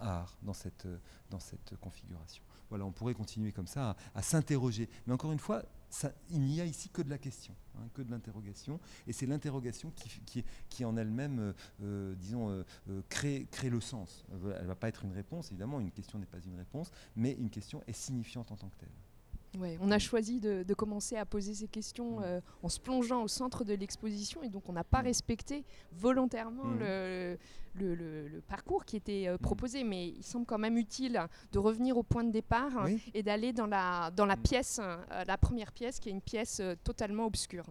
[0.00, 0.86] art dans cette,
[1.30, 2.42] dans cette configuration.
[2.68, 4.88] Voilà, on pourrait continuer comme ça à s'interroger.
[5.06, 5.62] Mais encore une fois,
[6.30, 9.92] il n'y a ici que de la question, hein, que de l'interrogation, et c'est l'interrogation
[10.68, 11.52] qui, en elle-même, euh,
[11.82, 14.24] euh, disons, euh, crée, crée, le sens.
[14.32, 17.32] Elle ne va pas être une réponse, évidemment, une question n'est pas une réponse, mais
[17.32, 18.88] une question est signifiante en tant que telle.
[19.58, 22.40] Ouais, on a choisi de, commencer à poser ces questions mm.
[22.62, 25.06] en se plongeant au centre de l'exposition et donc on n'a pas mm.
[25.06, 26.78] respecté volontairement mm.
[26.78, 27.38] le,
[27.94, 31.20] le, parcours qui était proposé, mais il semble quand même utile
[31.52, 34.80] de revenir au point de départ et d'aller dans la, dans la pièce,
[35.26, 37.66] la première pièce qui est une pièce totalement obscure.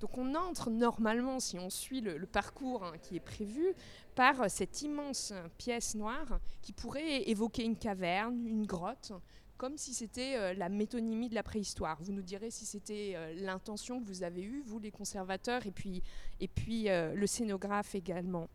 [0.00, 3.74] Donc on entre normalement, si on suit le, parcours hein, qui est prévu,
[4.14, 9.12] par cette immense pièce noire qui pourrait évoquer une caverne, une grotte,
[9.58, 11.98] comme si c'était euh, la métonymie de la préhistoire.
[12.00, 15.72] Vous nous direz si c'était euh, l'intention que vous avez eue, vous les conservateurs, et
[15.72, 16.02] puis,
[16.40, 18.48] et puis euh, le scénographe également.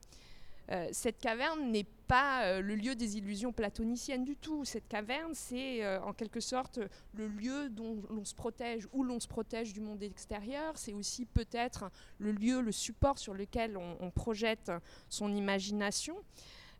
[0.71, 4.63] Euh, cette caverne n'est pas euh, le lieu des illusions platoniciennes du tout.
[4.63, 6.79] Cette caverne, c'est euh, en quelque sorte
[7.13, 10.77] le lieu dont l'on se protège, où l'on se protège du monde extérieur.
[10.77, 14.71] C'est aussi peut-être le lieu, le support sur lequel on, projette
[15.09, 16.15] son imagination.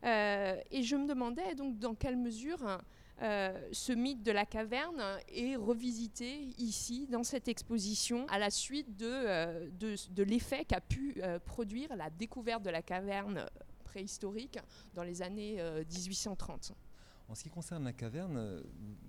[0.02, 2.80] et je me demandais donc dans quelle mesure
[3.18, 9.68] ce mythe de la caverne est revisité ici, dans cette exposition, à la suite de,
[9.68, 13.46] de l'effet qu'a pu produire la découverte de la caverne
[13.94, 14.58] préhistorique
[14.94, 16.72] dans les années 1830.
[16.72, 16.74] Euh,
[17.30, 18.60] en ce qui concerne la caverne, euh,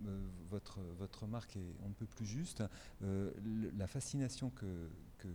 [0.05, 2.63] euh, votre, votre remarque est un peu plus juste.
[3.01, 5.27] la fascination que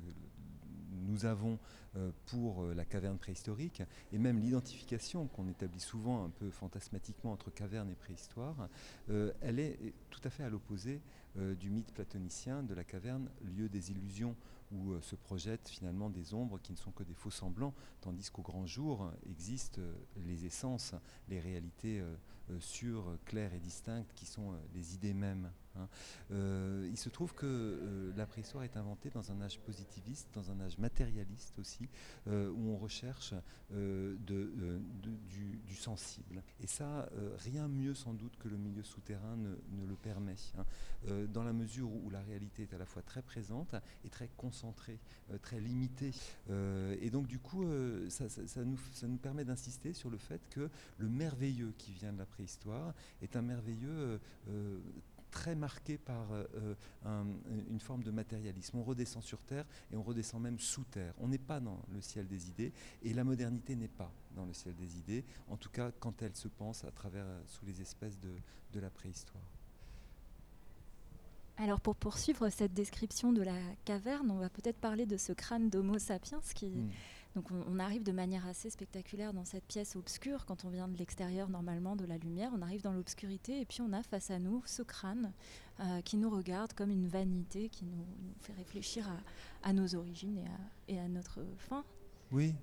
[1.00, 1.58] nous avons
[2.26, 3.82] pour la caverne préhistorique,
[4.12, 8.68] et même l'identification qu'on établit souvent un peu fantasmatiquement entre caverne et préhistoire,
[9.08, 11.00] elle est tout à fait à l'opposé
[11.34, 14.36] du mythe platonicien de la caverne, lieu des illusions
[14.72, 18.30] où euh, se projettent finalement des ombres qui ne sont que des faux semblants, tandis
[18.30, 19.94] qu'au grand jour existent euh,
[20.26, 20.94] les essences,
[21.28, 22.16] les réalités euh,
[22.60, 25.50] sûres, claires et distinctes qui sont les idées mêmes.
[25.76, 25.88] Hein.
[26.32, 30.50] Euh, il se trouve que euh, la préhistoire est inventée dans un âge positiviste, dans
[30.50, 31.88] un âge matérialiste aussi,
[32.26, 33.34] euh, où on recherche
[33.70, 36.42] du, sensible.
[36.60, 40.64] Et ça, rien mieux sans doute que le milieu souterrain ne, le permet, hein.
[41.32, 44.98] dans la mesure où, la réalité est à la fois très présente et très concentrée,
[45.40, 46.10] très limitée.
[46.50, 47.64] et donc du coup,
[48.08, 48.26] ça,
[48.64, 52.26] nous, ça nous permet d'insister sur le fait que le merveilleux qui vient de la
[52.26, 54.20] préhistoire est un merveilleux
[55.30, 56.74] très marqué par euh,
[57.06, 57.24] euh,
[57.70, 58.78] une forme de matérialisme.
[58.78, 61.14] On redescend sur Terre et on redescend même sous Terre.
[61.18, 64.52] On n'est pas dans le ciel des idées et la modernité n'est pas dans le
[64.52, 68.18] ciel des idées, en tout cas quand elle se pense à travers, sous les espèces
[68.20, 69.42] de, la préhistoire.
[71.56, 75.68] Alors pour poursuivre cette description de la caverne, on va peut-être parler de ce crâne
[75.68, 76.66] d'Homo sapiens qui...
[76.66, 76.90] Hmm.
[77.36, 80.96] Donc on, arrive de manière assez spectaculaire dans cette pièce obscure quand on vient de
[80.96, 82.50] l'extérieur normalement de la lumière.
[82.54, 85.32] On arrive dans l'obscurité et puis on a face à nous ce crâne
[85.78, 88.04] euh, qui nous regarde comme une vanité qui nous,
[88.40, 89.08] fait réfléchir
[89.62, 91.84] à, nos origines et à, et à notre fin.
[92.32, 92.54] Oui,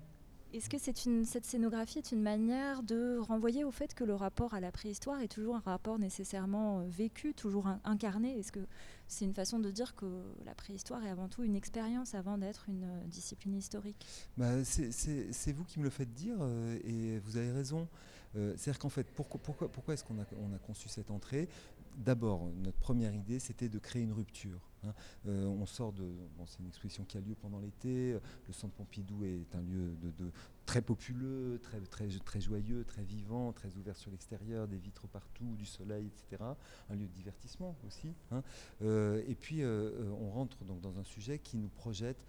[0.54, 4.60] est-ce que cette scénographie est une manière de renvoyer au fait que le rapport à
[4.60, 8.38] la préhistoire est toujours un rapport nécessairement euh, vécu, toujours incarné?
[8.38, 8.66] Est-ce que
[9.08, 10.06] c'est une façon de dire que
[10.46, 14.06] la préhistoire est avant tout une expérience avant d'être une euh, discipline historique?
[14.36, 17.88] Bah, C'est vous qui me le faites dire euh, et vous avez raison.
[18.34, 21.48] C'est-à-dire qu'en fait, pourquoi, est-ce qu'on a, on a conçu cette entrée?
[21.96, 24.92] D'abord, notre première idée, c'était de créer une rupture Hein.
[25.26, 26.04] on sort de.
[26.46, 28.12] C'est une exposition qui a lieu pendant l'été.
[28.46, 30.30] Le centre Pompidou est un lieu de,
[30.68, 35.56] très populeux, très, très, très joyeux, très vivant, très ouvert sur l'extérieur, des vitres partout,
[35.56, 36.44] du soleil, etc.
[36.90, 38.12] Un lieu de divertissement aussi.
[38.30, 38.42] Hein.
[38.82, 42.22] et puis, on rentre donc dans un sujet qui nous projette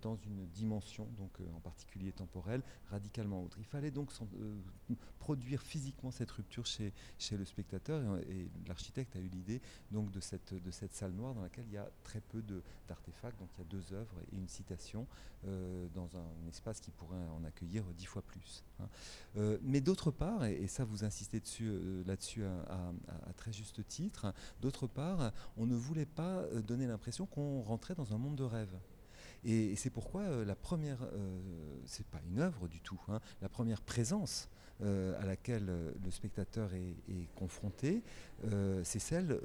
[0.00, 3.58] dans une dimension, donc en particulier temporelle, radicalement autre.
[3.58, 4.10] Il fallait donc
[5.18, 10.20] produire physiquement cette rupture chez, chez le spectateur et, l'architecte a eu l'idée donc de
[10.20, 12.42] cette, de cette salle noire dans laquelle il y a très peu
[12.86, 15.06] d'artefacts, donc il y a deux œuvres et une citation
[15.46, 18.64] euh, dans un, espace qui pourrait en accueillir dix fois plus.
[18.80, 18.88] Hein.
[19.36, 22.92] Euh, mais d'autre part, et, ça vous insistez dessus, euh, là-dessus à,
[23.36, 28.18] très juste titre, d'autre part, on ne voulait pas donner l'impression qu'on rentrait dans un
[28.18, 28.74] monde de rêve.
[29.44, 30.98] Et, c'est pourquoi la première,
[31.84, 34.48] c'est pas une œuvre du tout, hein, la première présence
[34.80, 38.02] à laquelle le spectateur est, confronté,
[38.82, 39.40] c'est celle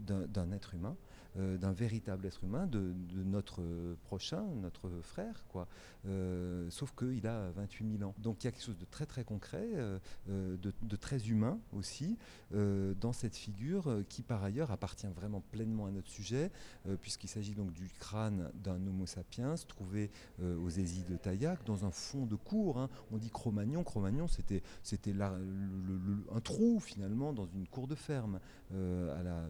[0.00, 3.62] d'un être humain euh, d'un véritable être humain, de, notre
[4.04, 5.68] prochain, notre frère, quoi.
[6.06, 8.14] Euh, sauf qu'il a 28 000 ans.
[8.18, 12.16] Donc il y a quelque chose de très très concret, euh, de, très humain aussi,
[12.50, 16.50] dans cette figure qui par ailleurs appartient vraiment pleinement à notre sujet,
[17.00, 20.10] puisqu'il s'agit donc du crâne d'un Homo sapiens trouvé
[20.42, 22.78] aux Hésies de Taillac dans un fond de cour.
[22.78, 22.88] Hein.
[23.12, 23.84] On dit Cro-Magnon.
[23.84, 24.62] Cro-Magnon, c'était
[25.20, 28.40] un trou finalement dans une cour de ferme,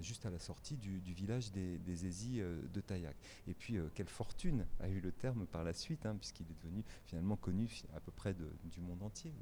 [0.01, 3.17] juste à la sortie du village des des, euh, de Taillac.
[3.47, 6.55] Et puis, euh, quelle fortune a eu le terme par la suite, hein, puisqu'il est
[6.55, 9.33] devenu finalement connu à peu près du monde entier,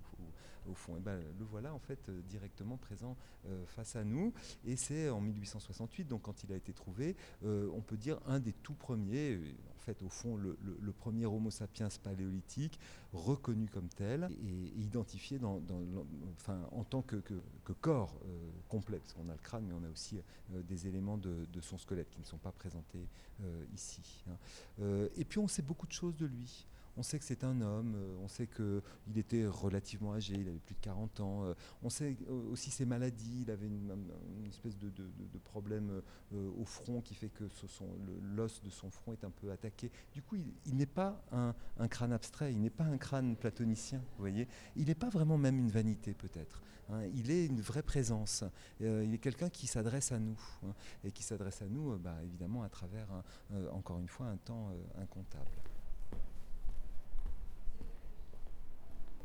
[0.69, 0.97] au, fond.
[0.97, 3.17] Et ben, le voilà, en fait, euh, directement présent
[3.67, 4.33] face à nous.
[4.65, 8.53] Et c'est en 1868, donc quand il a été trouvé, on peut dire un des
[8.53, 9.39] tout premiers,
[9.77, 12.81] en fait, au fond, le, premier Homo sapiens paléolithique,
[13.13, 15.39] reconnu comme tel et identifié
[16.39, 17.23] enfin, en tant que,
[17.81, 18.19] corps
[18.69, 20.19] complet, parce qu'on a le crâne, mais on a aussi
[20.51, 23.07] des éléments de, son squelette qui ne sont pas présentés
[23.43, 24.25] euh, ici.
[24.29, 24.37] Hein.
[24.81, 26.67] Euh, et puis on sait beaucoup de choses de lui.
[26.99, 30.59] On sait que c'est un homme, euh, on sait qu'il était relativement âgé, il avait
[30.59, 31.45] plus de 40 ans.
[31.45, 33.93] Euh, on sait euh, aussi ses maladies, il avait une,
[34.49, 34.91] espèce de,
[35.45, 37.45] problème au front qui fait que
[38.35, 39.91] l'os de son front est un peu attaqué.
[40.13, 44.21] Du coup, il, n'est pas un, crâne abstrait, il n'est pas un crâne platonicien, vous
[44.21, 44.49] voyez.
[44.77, 46.63] Il n'est pas vraiment même une vanité peut-être.
[46.91, 47.05] Hein.
[47.15, 48.45] Il est une vraie présence.
[48.81, 52.63] il est quelqu'un qui s'adresse à nous, hein, et qui s'adresse à nous, bah, évidemment,
[52.63, 53.09] à travers,
[53.73, 55.61] encore une fois, un temps incontable.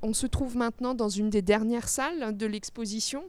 [0.02, 3.24] On se trouve maintenant dans une des dernières salles de l'exposition,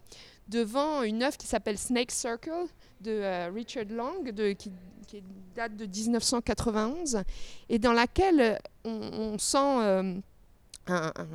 [0.48, 2.66] devant une œuvre qui s'appelle Snake Circle
[3.00, 4.22] de euh, Richard Long,
[4.58, 4.72] qui,
[5.54, 7.22] date de 1991,
[7.68, 10.20] et dans laquelle on, sent euh,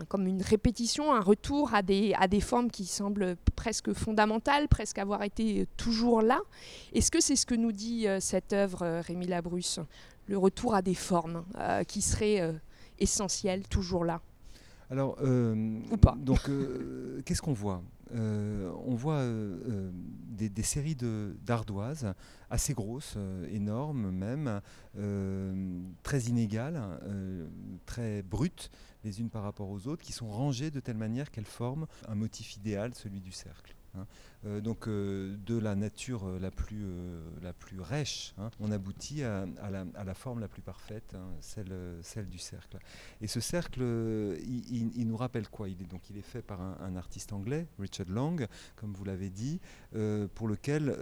[0.10, 4.98] comme une répétition, un retour à des, à des formes qui semblent presque fondamentales, presque
[4.98, 6.40] avoir été toujours là.
[6.94, 9.80] Est-ce que c'est ce que nous dit euh, cette œuvre, Rémi Labrusse?
[10.28, 11.46] Le retour à des formes
[11.88, 12.54] qui seraient
[13.00, 14.20] essentielles, toujours là?
[14.90, 15.80] Alors, euh,
[16.18, 17.84] Donc, euh, qu'est-ce qu'on voit?
[18.16, 19.26] Euh, On voit
[20.30, 22.14] des, des, séries d'ardoises
[22.50, 23.18] assez grosses,
[23.52, 24.62] énormes même,
[26.04, 26.82] très inégales,
[27.86, 28.72] très brutes
[29.04, 32.16] les unes par rapport aux autres, qui sont rangées de telle manière qu'elles forment un
[32.16, 33.76] motif idéal, celui du cercle.
[33.96, 34.06] Hein.
[34.46, 36.86] Euh, donc euh, de la nature euh, la plus,
[37.42, 42.30] la plus rêche, hein, on aboutit à, la, forme la plus parfaite, hein, celle, celle
[42.30, 42.78] du cercle.
[43.22, 45.70] Et ce cercle, il, nous rappelle quoi?
[45.70, 48.38] Il est, donc, il est fait par un, artiste anglais, Richard Long,
[48.76, 49.60] comme vous l'avez dit,
[50.36, 50.96] pour lequel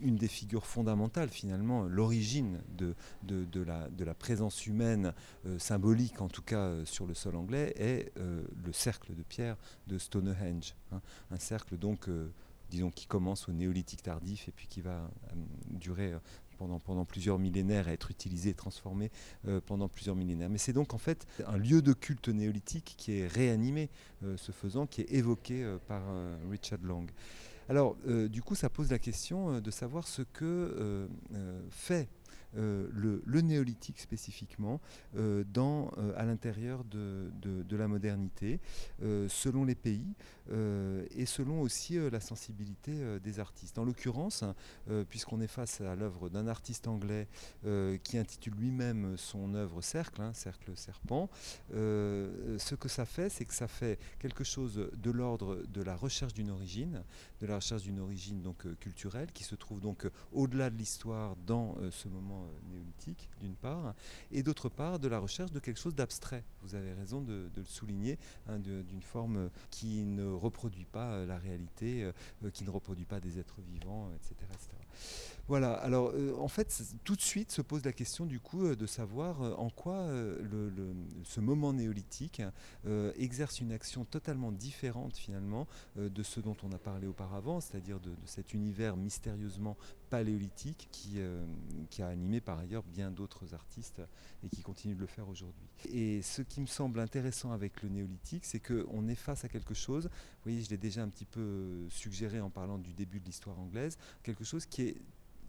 [0.00, 5.12] une des figures fondamentales, finalement, l'origine de, de, la, de la présence humaine
[5.58, 10.74] symbolique, en tout cas sur le sol anglais, est le cercle de pierre de Stonehenge.
[11.30, 12.08] un cercle donc
[12.70, 15.34] disons, qui commence au néolithique tardif et puis qui va euh,
[15.70, 16.18] durer euh,
[16.58, 19.10] pendant, pendant, plusieurs millénaires, être utilisé et transformé
[19.46, 20.50] euh, pendant plusieurs millénaires.
[20.50, 23.90] Mais c'est donc en fait un lieu de culte néolithique qui est réanimé,
[24.36, 26.02] ce faisant, qui est évoqué par
[26.50, 27.06] Richard Long.
[27.68, 27.96] Alors,
[28.28, 31.08] du coup, ça pose la question de savoir ce que
[31.70, 32.08] fait
[32.56, 34.80] euh, le, néolithique spécifiquement
[35.16, 38.60] euh, dans, euh, à l'intérieur de, de, la modernité,
[39.28, 40.14] selon les pays
[41.14, 43.78] et selon aussi la sensibilité des artistes.
[43.78, 44.42] En l'occurrence,
[45.08, 47.28] puisqu'on est face à l'œuvre d'un artiste anglais
[48.02, 51.30] qui intitule lui-même son œuvre Cercle, hein, Cercle Serpent,
[51.70, 56.34] ce que ça fait, c'est que ça fait quelque chose de l'ordre de la recherche
[56.34, 57.04] d'une origine,
[57.40, 61.76] de la recherche d'une origine donc culturelle qui se trouve donc au-delà de l'histoire dans
[61.92, 63.94] ce moment euh, néolithique, d'une part,
[64.30, 66.44] et d'autre part de la recherche de quelque chose d'abstrait.
[66.62, 71.38] Vous avez raison de, le souligner, hein, d'une forme qui ne reproduit pas euh, la
[71.38, 74.36] réalité, euh, qui ne reproduit pas des êtres vivants, etc.
[75.48, 78.76] Voilà, alors euh, en fait, tout de suite se pose la question du coup euh,
[78.76, 80.06] de savoir euh, en quoi
[81.24, 82.42] ce moment néolithique
[83.16, 88.10] exerce une action totalement différente finalement de ce dont on a parlé auparavant, c'est-à-dire de,
[88.24, 89.76] cet univers mystérieusement
[90.10, 91.18] paléolithique qui,
[91.90, 94.02] qui a animé par ailleurs bien d'autres artistes
[94.42, 95.68] et qui continue de le faire aujourd'hui.
[95.90, 99.74] Et ce qui me semble intéressant avec le néolithique, c'est qu'on est face à quelque
[99.74, 103.26] chose, vous voyez, je l'ai déjà un petit peu suggéré en parlant du début de
[103.26, 105.02] l'histoire anglaise, quelque chose qui est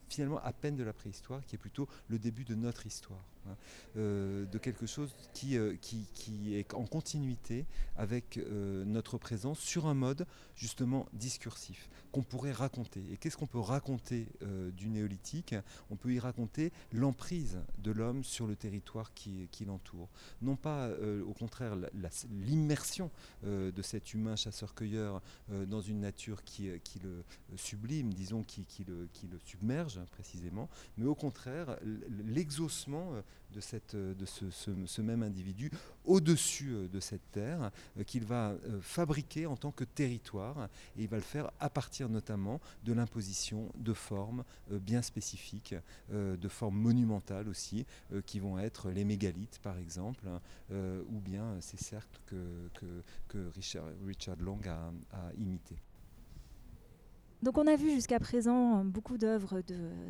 [0.10, 3.24] finalement à peine de la préhistoire, qui est plutôt le début de notre histoire.
[3.47, 3.55] Hein,
[3.97, 7.65] euh, de quelque chose qui, euh, qui, qui, est en continuité
[7.95, 13.01] avec euh, notre présence sur un mode justement discursif qu'on pourrait raconter.
[13.11, 14.27] Et qu'est-ce qu'on peut raconter
[14.73, 15.55] du néolithique?
[15.91, 20.09] On peut y raconter l'emprise de l'homme sur le territoire qui, qui l'entoure.
[20.41, 20.89] Non pas
[21.25, 21.77] au contraire
[22.31, 23.11] l'immersion
[23.43, 25.21] de cet humain chasseur-cueilleur
[25.67, 27.23] dans une nature qui, qui le
[27.55, 30.67] sublime, disons, qui, qui, le, qui le submerge précisément,
[30.97, 31.77] mais au contraire
[32.25, 33.13] l'exaucement
[33.53, 35.71] de, cette, de ce, ce, même individu
[36.05, 41.03] au-dessus euh, de cette terre euh, qu'il va euh, fabriquer en tant que territoire et
[41.03, 45.75] il va le faire à partir notamment de l'imposition de formes bien spécifiques,
[46.11, 47.85] de formes monumentales aussi,
[48.25, 50.27] qui vont être les mégalithes par exemple,
[50.71, 55.77] ou bien ces cercles que, que, que Richard, Richard Long a, a imités.
[57.41, 59.61] Donc on a vu jusqu'à présent beaucoup d'œuvres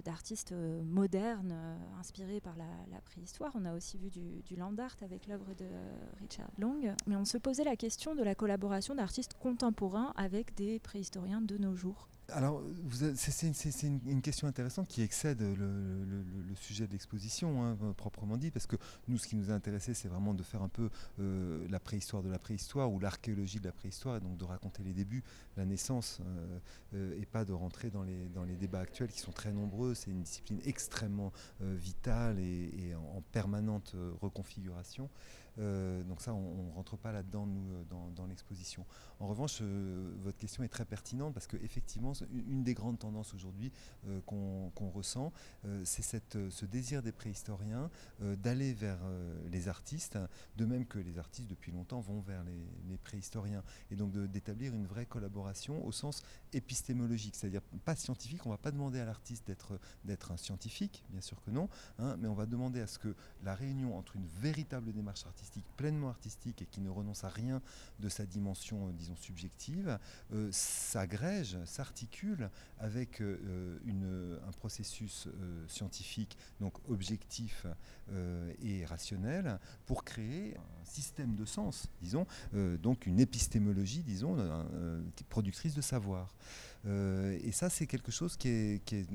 [0.03, 2.65] d'artistes euh, modernes euh, inspirés par la,
[3.05, 3.51] préhistoire.
[3.55, 5.65] On a aussi vu du, du land art avec l'œuvre de
[6.19, 6.75] Richard Long.
[7.07, 11.57] Mais on se posait la question de la collaboration d'artistes contemporains avec des préhistoriens de
[11.57, 12.07] nos jours.
[12.34, 12.61] Alors,
[13.15, 18.75] c'est une, question intéressante qui excède le, sujet de l'exposition, hein, proprement dit, parce que
[19.07, 22.23] nous, ce qui nous a intéressé, c'est vraiment de faire un peu euh, la préhistoire
[22.23, 25.23] de la préhistoire ou l'archéologie de la préhistoire, et donc de raconter les débuts,
[25.57, 26.59] la naissance, euh,
[26.95, 29.93] euh, et pas de rentrer dans les, dans les débats actuels qui sont très nombreux.
[29.93, 35.09] C'est une discipline extrêmement vitale et, en, permanente reconfiguration.
[35.58, 38.86] Donc ça, on ne rentre pas là-dedans, nous, dans, dans l'exposition.
[39.20, 43.72] En revanche, votre question est très pertinente parce qu'effectivement, une des grandes tendances aujourd'hui
[44.08, 45.34] euh, qu'on ressent,
[45.66, 47.89] euh, c'est euh, ce désir des préhistoriens
[48.20, 49.00] d'aller vers
[49.52, 50.18] les artistes,
[50.58, 54.86] de même que les artistes depuis longtemps vont vers les, préhistoriens, et donc d'établir une
[54.86, 56.22] vraie collaboration au sens
[56.54, 61.22] épistémologique, c'est-à-dire pas scientifique, on ne va pas demander à l'artiste d'être un scientifique, bien
[61.22, 64.28] sûr que non, hein, mais on va demander à ce que la réunion entre une
[64.28, 65.39] véritable démarche artistique,
[65.78, 67.62] pleinement artistique, et qui ne renonce à rien
[68.00, 69.98] de sa dimension, disons, subjective,
[70.52, 77.66] s'agrège, s'articule avec euh, un processus euh, scientifique, donc objectif
[78.12, 82.26] euh, et rationnel, pour créer un système de sens, disons,
[82.82, 84.38] donc une épistémologie, disons,
[85.30, 86.34] productrice de savoir.
[86.86, 89.07] Et ça, c'est quelque chose qui est,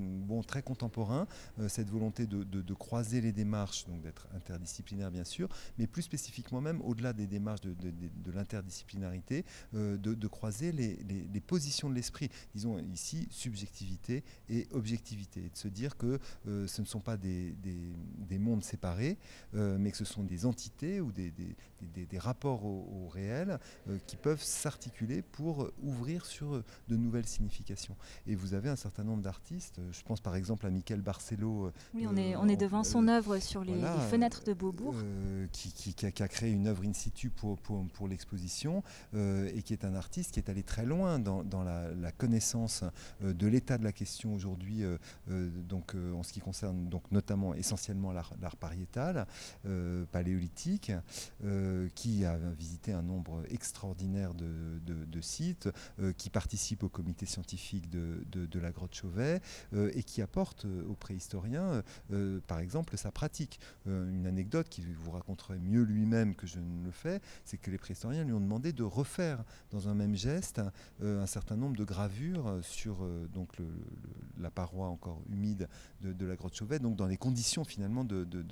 [0.46, 1.26] très contemporain,
[1.68, 5.48] cette volonté de, croiser les démarches, donc d'être interdisciplinaire bien sûr,
[5.78, 12.30] mais plus spécifiquement même, au-delà des démarches de, l'interdisciplinarité, de, croiser les, positions de l'esprit.
[12.54, 17.54] Disons, ici subjectivité et objectivité, de se dire que euh, ce ne sont pas des,
[17.62, 19.16] des, mondes séparés,
[19.54, 21.32] euh, mais que ce sont des entités ou des,
[21.92, 23.58] des rapports au, réel
[23.88, 27.96] euh, qui peuvent s'articuler pour ouvrir sur de nouvelles significations.
[28.26, 31.70] Et vous avez un certain nombre d'artistes, je pense par exemple à Michael Barcelo.
[31.94, 33.80] Oui, on est, on est devant son œuvre sur les,
[34.10, 34.94] fenêtres de Beaubourg.
[35.52, 38.82] Qui, qui, a, qui, a, créé une œuvre in situ pour, pour, pour l'exposition
[39.14, 42.84] et qui est un artiste qui est allé très loin dans, dans la, la connaissance
[43.22, 44.96] euh, de l'état de la question aujourd'hui, euh,
[45.30, 49.26] euh, donc en ce qui concerne donc notamment essentiellement l'art pariétal,
[50.12, 50.92] paléolithique,
[51.94, 55.68] qui a visité un nombre extraordinaire de, sites,
[56.16, 59.40] qui participe au comité scientifique de, la grotte Chauvet
[59.72, 61.82] et qui apporte aux préhistoriens,
[62.46, 63.60] par exemple, sa pratique.
[63.86, 67.78] une anecdote qui vous raconterait mieux lui-même que je ne le fais, c'est que les
[67.78, 70.60] préhistoriens lui ont demandé de refaire dans un même geste
[71.02, 73.52] un certain nombre de gravures sur euh, donc
[74.38, 75.68] la paroi encore humide
[76.12, 78.44] de, la grotte Chauvet, donc dans les conditions finalement de, de,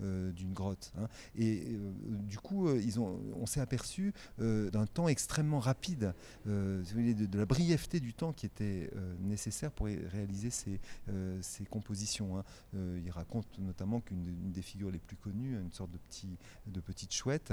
[0.00, 0.92] euh, d'une grotte.
[0.98, 1.08] Hein.
[1.36, 1.92] Et euh,
[2.26, 6.14] du coup, ont, on s'est aperçu d'un temps extrêmement rapide,
[6.46, 10.80] de, la brièveté du temps qui était nécessaire pour réaliser ces,
[11.70, 12.38] compositions.
[12.38, 12.44] Hein.
[12.74, 17.12] il raconte notamment qu'une des figures les plus connues, une sorte de, petit, de petite
[17.12, 17.52] chouette,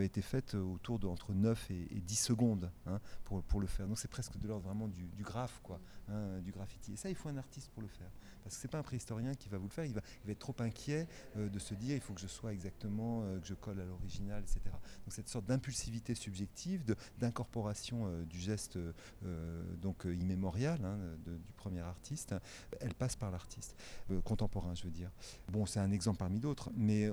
[0.00, 3.86] était faite autour de entre 9 et, 10 secondes hein, pour, le faire.
[3.86, 5.80] Donc c'est presque de l'ordre vraiment du, du graphe quoi,
[6.42, 6.92] du graffiti.
[6.92, 8.10] Et ça, il faut un artiste pour le faire.
[8.64, 11.06] C'est pas un préhistorien qui va vous le faire, il va, être trop inquiet
[11.36, 13.84] euh, de se dire il faut que je sois exactement, euh, que je colle à
[13.84, 14.60] l'original, etc.
[14.64, 18.78] Donc cette sorte d'impulsivité subjective, d'incorporation euh, du geste
[19.82, 22.34] donc immémoriale hein, du premier artiste,
[22.80, 23.76] elle passe par l'artiste
[24.24, 25.10] contemporain, je veux dire.
[25.48, 27.10] Bon, c'est un exemple parmi d'autres, mais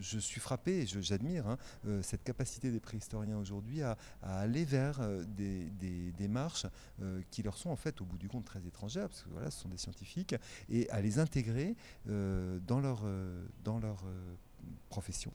[0.00, 1.58] je suis frappé, j'admire hein,
[2.02, 5.70] cette capacité des préhistoriens aujourd'hui à, aller vers des,
[6.18, 6.66] démarches
[7.30, 9.60] qui leur sont en fait au bout du compte très étrangères, parce que voilà, ce
[9.60, 10.34] sont des scientifiques,
[10.68, 13.02] et à les intégrer dans leur,
[13.64, 14.04] dans leur
[14.88, 15.32] profession.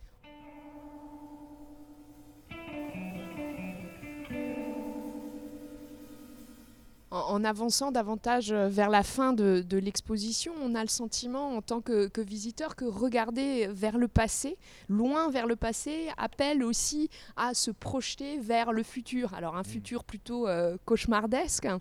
[7.11, 11.81] En, avançant davantage euh, vers la fin de, l'exposition, on a le sentiment en tant
[11.81, 14.57] que, visiteur que regarder vers le passé,
[14.89, 19.33] loin vers le passé, appelle aussi à se projeter vers le futur.
[19.33, 19.65] Alors un mmh.
[19.65, 21.79] futur plutôt euh, cauchemardesque, mmh.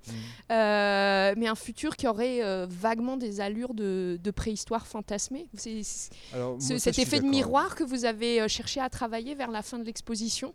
[0.52, 5.48] euh, mais un futur qui aurait vaguement des allures de, préhistoire fantasmée.
[5.54, 9.84] C'est cet effet de miroir que vous avez cherché à travailler vers la fin de
[9.84, 10.54] l'exposition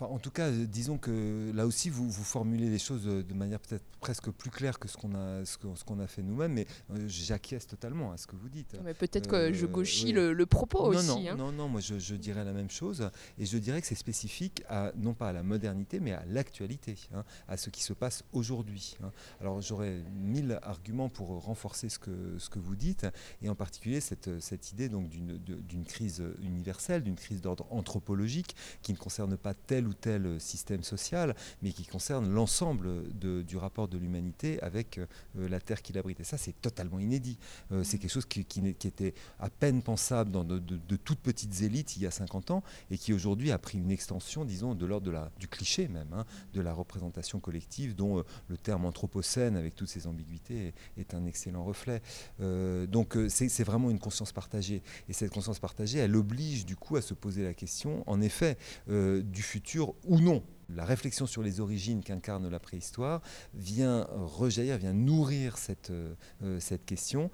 [0.00, 3.34] en tout cas, euh, disons que là aussi, vous, vous formulez les choses euh, de
[3.34, 6.66] manière peut-être presque plus claire que ce qu'on a, ce qu'on a fait nous-mêmes, mais
[6.90, 8.76] euh, j'acquiesce totalement à ce que vous dites.
[8.84, 11.06] Mais peut-être que je gauchis le, propos non, aussi.
[11.06, 11.36] Non, hein.
[11.36, 14.92] non, non, moi je, dirais la même chose, et je dirais que c'est spécifique à,
[14.96, 18.96] non pas à la modernité, mais à l'actualité, hein, à ce qui se passe aujourd'hui.
[19.02, 19.10] Hein.
[19.40, 23.06] Alors j'aurais mille arguments pour renforcer ce que, ce que vous dites,
[23.42, 28.92] et en particulier cette, cette idée donc d'une crise universelle, d'une crise d'ordre anthropologique, qui
[28.92, 29.54] ne concerne pas
[29.86, 35.60] ou tel système social, mais qui concerne l'ensemble du rapport de l'humanité avec euh, la
[35.60, 36.20] terre qui l'abrite.
[36.20, 37.38] Et ça, c'est totalement inédit.
[37.72, 38.40] Euh, c'est quelque chose qui,
[38.84, 40.58] était à peine pensable dans de,
[40.96, 44.44] toutes petites élites il y a 50 ans et qui aujourd'hui a pris une extension,
[44.44, 48.84] disons, de l'ordre du cliché même, hein, de la représentation collective dont euh, le terme
[48.84, 52.00] anthropocène, avec toutes ses ambiguïtés, est, un excellent reflet.
[52.40, 54.82] donc c'est vraiment une conscience partagée.
[55.08, 58.56] Et cette conscience partagée, elle oblige du coup à se poser la question, en effet,
[58.88, 60.42] du futur ou non.
[60.74, 63.20] La réflexion sur les origines qu'incarne la préhistoire
[63.54, 66.14] vient rejaillir, vient nourrir cette, euh,
[66.58, 67.30] cette question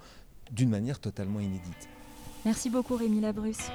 [0.51, 1.89] d'une manière totalement inédite.
[2.45, 3.69] Merci beaucoup Rémi Labrusse.